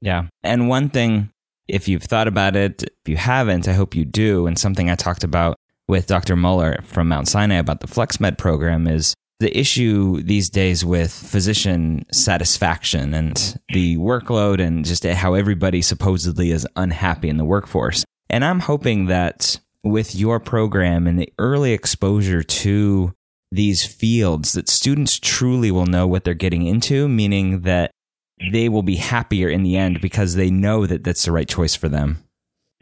[0.00, 0.24] Yeah.
[0.42, 1.30] And one thing,
[1.68, 4.46] if you've thought about it, if you haven't, I hope you do.
[4.46, 5.56] And something I talked about
[5.88, 6.36] with Dr.
[6.36, 12.04] Muller from Mount Sinai about the FlexMed program is the issue these days with physician
[12.12, 18.04] satisfaction and the workload and just how everybody supposedly is unhappy in the workforce.
[18.30, 23.12] And I'm hoping that with your program and the early exposure to
[23.52, 27.90] these fields that students truly will know what they're getting into, meaning that
[28.50, 31.76] they will be happier in the end because they know that that's the right choice
[31.76, 32.18] for them.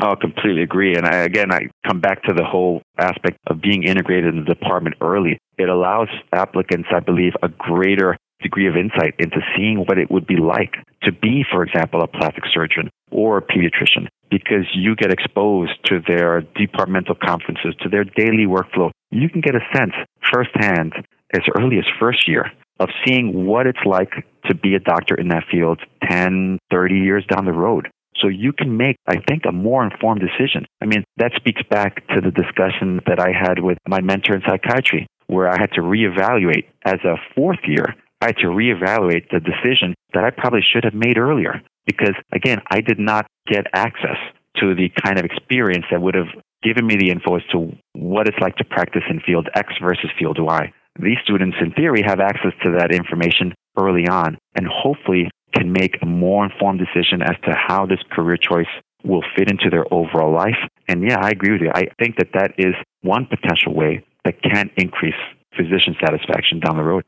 [0.02, 0.94] Oh, completely agree.
[0.94, 4.54] And I, again, I come back to the whole aspect of being integrated in the
[4.54, 5.38] department early.
[5.58, 10.26] It allows applicants, I believe, a greater degree of insight into seeing what it would
[10.26, 15.10] be like to be, for example, a plastic surgeon or a pediatrician because you get
[15.10, 18.90] exposed to their departmental conferences, to their daily workflow.
[19.10, 19.92] You can get a sense
[20.32, 20.92] firsthand
[21.34, 24.12] as early as first year of seeing what it's like
[24.46, 27.88] to be a doctor in that field 10, 30 years down the road.
[28.20, 30.66] So you can make, I think, a more informed decision.
[30.82, 34.42] I mean, that speaks back to the discussion that I had with my mentor in
[34.46, 37.94] psychiatry, where I had to reevaluate as a fourth year.
[38.20, 42.58] I had to reevaluate the decision that I probably should have made earlier because, again,
[42.70, 44.18] I did not get access
[44.56, 46.28] to the kind of experience that would have
[46.62, 50.10] given me the info as to what it's like to practice in field X versus
[50.18, 50.72] field Y.
[51.00, 55.96] These students, in theory, have access to that information early on and hopefully can make
[56.02, 58.68] a more informed decision as to how this career choice
[59.04, 60.58] will fit into their overall life.
[60.88, 61.70] And yeah, I agree with you.
[61.74, 65.14] I think that that is one potential way that can increase
[65.56, 67.04] physician satisfaction down the road.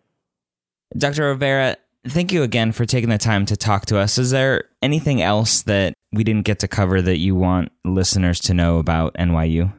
[0.97, 1.29] Dr.
[1.29, 1.77] Rivera,
[2.07, 4.19] thank you again for taking the time to talk to us.
[4.19, 8.55] Is there anything else that we didn't get to cover that you want listeners to
[8.55, 9.73] know about NYU?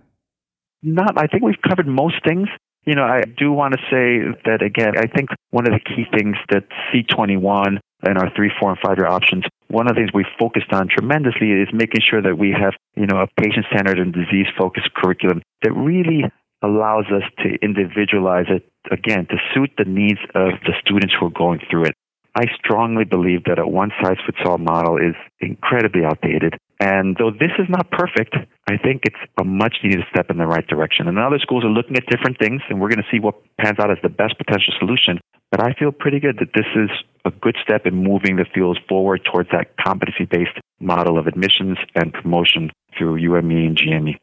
[0.82, 2.48] Not, I think we've covered most things.
[2.86, 6.04] You know, I do want to say that again, I think one of the key
[6.12, 10.12] things that C21 and our three, four, and five year options, one of the things
[10.14, 14.00] we focused on tremendously is making sure that we have, you know, a patient centered
[14.00, 16.26] and disease focused curriculum that really
[16.64, 21.38] allows us to individualize it again to suit the needs of the students who are
[21.38, 21.96] going through it.
[22.36, 26.56] I strongly believe that a one size fits all model is incredibly outdated.
[26.80, 28.36] And though this is not perfect,
[28.68, 31.08] I think it's a much needed step in the right direction.
[31.08, 33.78] And other schools are looking at different things, and we're going to see what pans
[33.80, 35.20] out as the best potential solution.
[35.52, 36.90] But I feel pretty good that this is
[37.24, 41.78] a good step in moving the fields forward towards that competency based model of admissions
[41.94, 44.18] and promotion through UME and GME.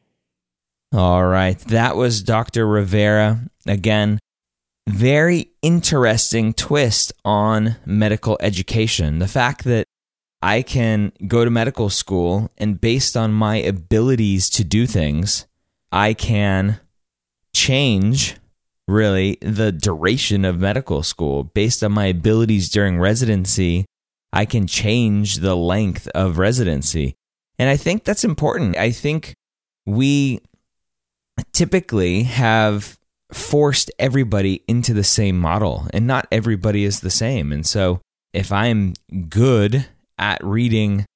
[0.93, 1.59] All right.
[1.61, 2.67] That was Dr.
[2.67, 3.41] Rivera.
[3.67, 4.19] Again,
[4.89, 9.21] very interesting twist on medical education.
[9.21, 9.87] The fact that
[10.43, 15.47] I can go to medical school and based on my abilities to do things,
[15.93, 16.81] I can
[17.55, 18.37] change
[18.89, 23.85] really the duration of medical school based on my abilities during residency.
[24.33, 27.15] I can change the length of residency.
[27.59, 28.77] And I think that's important.
[28.77, 29.35] I think
[29.87, 30.41] we
[31.53, 32.99] typically have
[33.33, 37.53] forced everybody into the same model, and not everybody is the same.
[37.53, 38.01] And so,
[38.33, 38.95] if I'm
[39.29, 39.87] good
[40.19, 41.07] at reading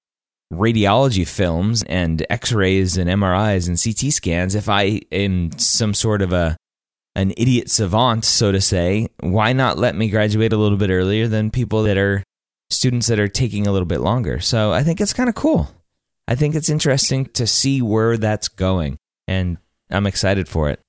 [0.53, 6.33] radiology films and x-rays and MRIs and CT scans if I am some sort of
[6.33, 6.57] a
[7.17, 11.27] an idiot savant so to say why not let me graduate a little bit earlier
[11.27, 12.23] than people that are
[12.71, 14.41] students that are taking a little bit longer?
[14.41, 15.71] So I think it's kind of cool.
[16.27, 18.97] I think it's interesting to see where that's going.
[19.29, 19.59] And
[19.95, 20.81] I'm excited for it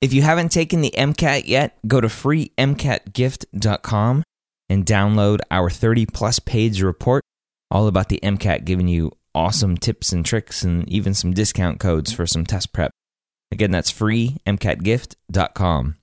[0.00, 4.22] if you haven't taken the MCAT yet, go to freemcatgift.com
[4.68, 7.22] and download our 30 plus page report
[7.70, 12.12] all about the MCAT, giving you awesome tips and tricks and even some discount codes
[12.12, 12.90] for some test prep.
[13.50, 15.96] Again, that's freemcatgift.com.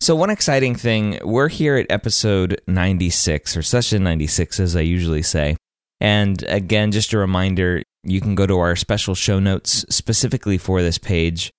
[0.00, 5.22] So, one exciting thing, we're here at episode 96, or session 96, as I usually
[5.22, 5.56] say.
[6.00, 10.82] And again, just a reminder you can go to our special show notes specifically for
[10.82, 11.50] this page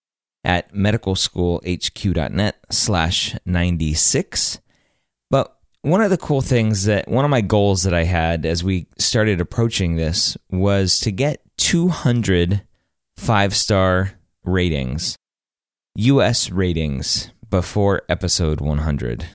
[0.43, 4.59] at medicalschoolhq.net slash 96.
[5.29, 8.63] But one of the cool things that one of my goals that I had as
[8.63, 12.61] we started approaching this was to get 200
[13.21, 14.13] five star
[14.43, 15.15] ratings,
[15.95, 19.27] US ratings before episode 100.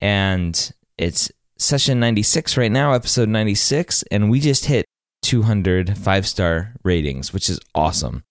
[0.00, 4.86] And it's session 96 right now, episode 96, and we just hit
[5.28, 8.24] 200 five star ratings, which is awesome.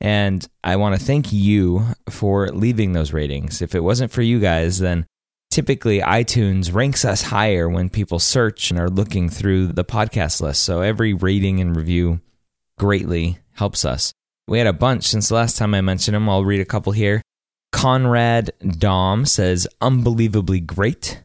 [0.00, 3.62] And I want to thank you for leaving those ratings.
[3.62, 5.06] If it wasn't for you guys, then
[5.52, 10.64] typically iTunes ranks us higher when people search and are looking through the podcast list.
[10.64, 12.20] So every rating and review
[12.76, 14.12] greatly helps us.
[14.48, 16.28] We had a bunch since the last time I mentioned them.
[16.28, 17.22] I'll read a couple here.
[17.70, 21.22] Conrad Dom says, unbelievably great.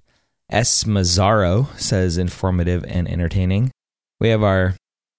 [0.51, 0.83] S.
[0.83, 3.71] Mazzaro says, informative and entertaining.
[4.19, 4.75] We have our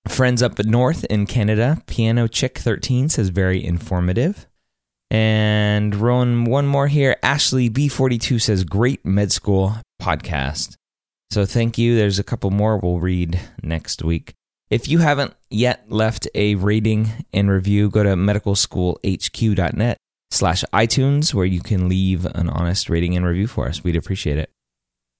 [0.08, 1.82] friends up north in Canada.
[1.86, 4.46] Piano Chick 13 says, very informative.
[5.10, 7.16] And Rowan, one more here.
[7.22, 10.76] Ashley B42 says, great med school podcast.
[11.30, 11.96] So thank you.
[11.96, 14.34] There's a couple more we'll read next week.
[14.70, 19.96] If you haven't yet left a rating and review, go to medicalschoolhq.net
[20.30, 23.82] slash iTunes where you can leave an honest rating and review for us.
[23.82, 24.50] We'd appreciate it.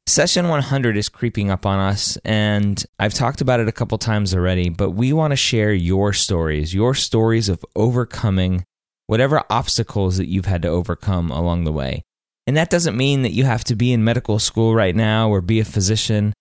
[0.09, 4.35] Session 100 is creeping up on us, and I've talked about it a couple times
[4.35, 8.65] already, but we want to share your stories, your stories of overcoming
[9.07, 12.01] whatever obstacles that you've had to overcome along the way.
[12.47, 15.43] And that doesn't mean that you have to be in medical school right now or
[15.43, 16.33] be a physician.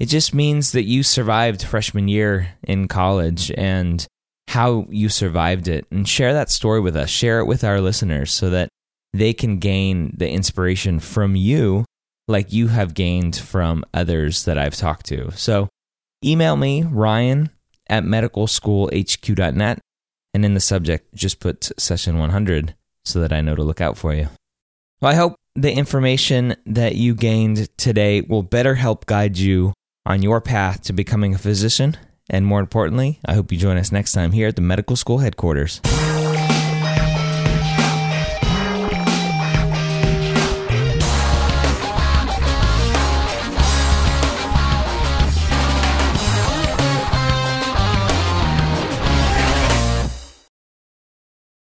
[0.00, 4.04] It just means that you survived freshman year in college and
[4.48, 5.86] how you survived it.
[5.92, 7.08] And share that story with us.
[7.08, 8.68] Share it with our listeners so that
[9.12, 11.84] they can gain the inspiration from you
[12.28, 15.32] like you have gained from others that I've talked to.
[15.32, 15.68] So
[16.24, 17.50] email me, Ryan
[17.88, 19.78] at medicalschoolhq.net,
[20.34, 23.98] and in the subject, just put session 100 so that I know to look out
[23.98, 24.28] for you.
[25.00, 29.74] Well, I hope the information that you gained today will better help guide you
[30.06, 31.96] on your path to becoming a physician.
[32.30, 35.18] And more importantly, I hope you join us next time here at the medical school
[35.18, 35.80] headquarters.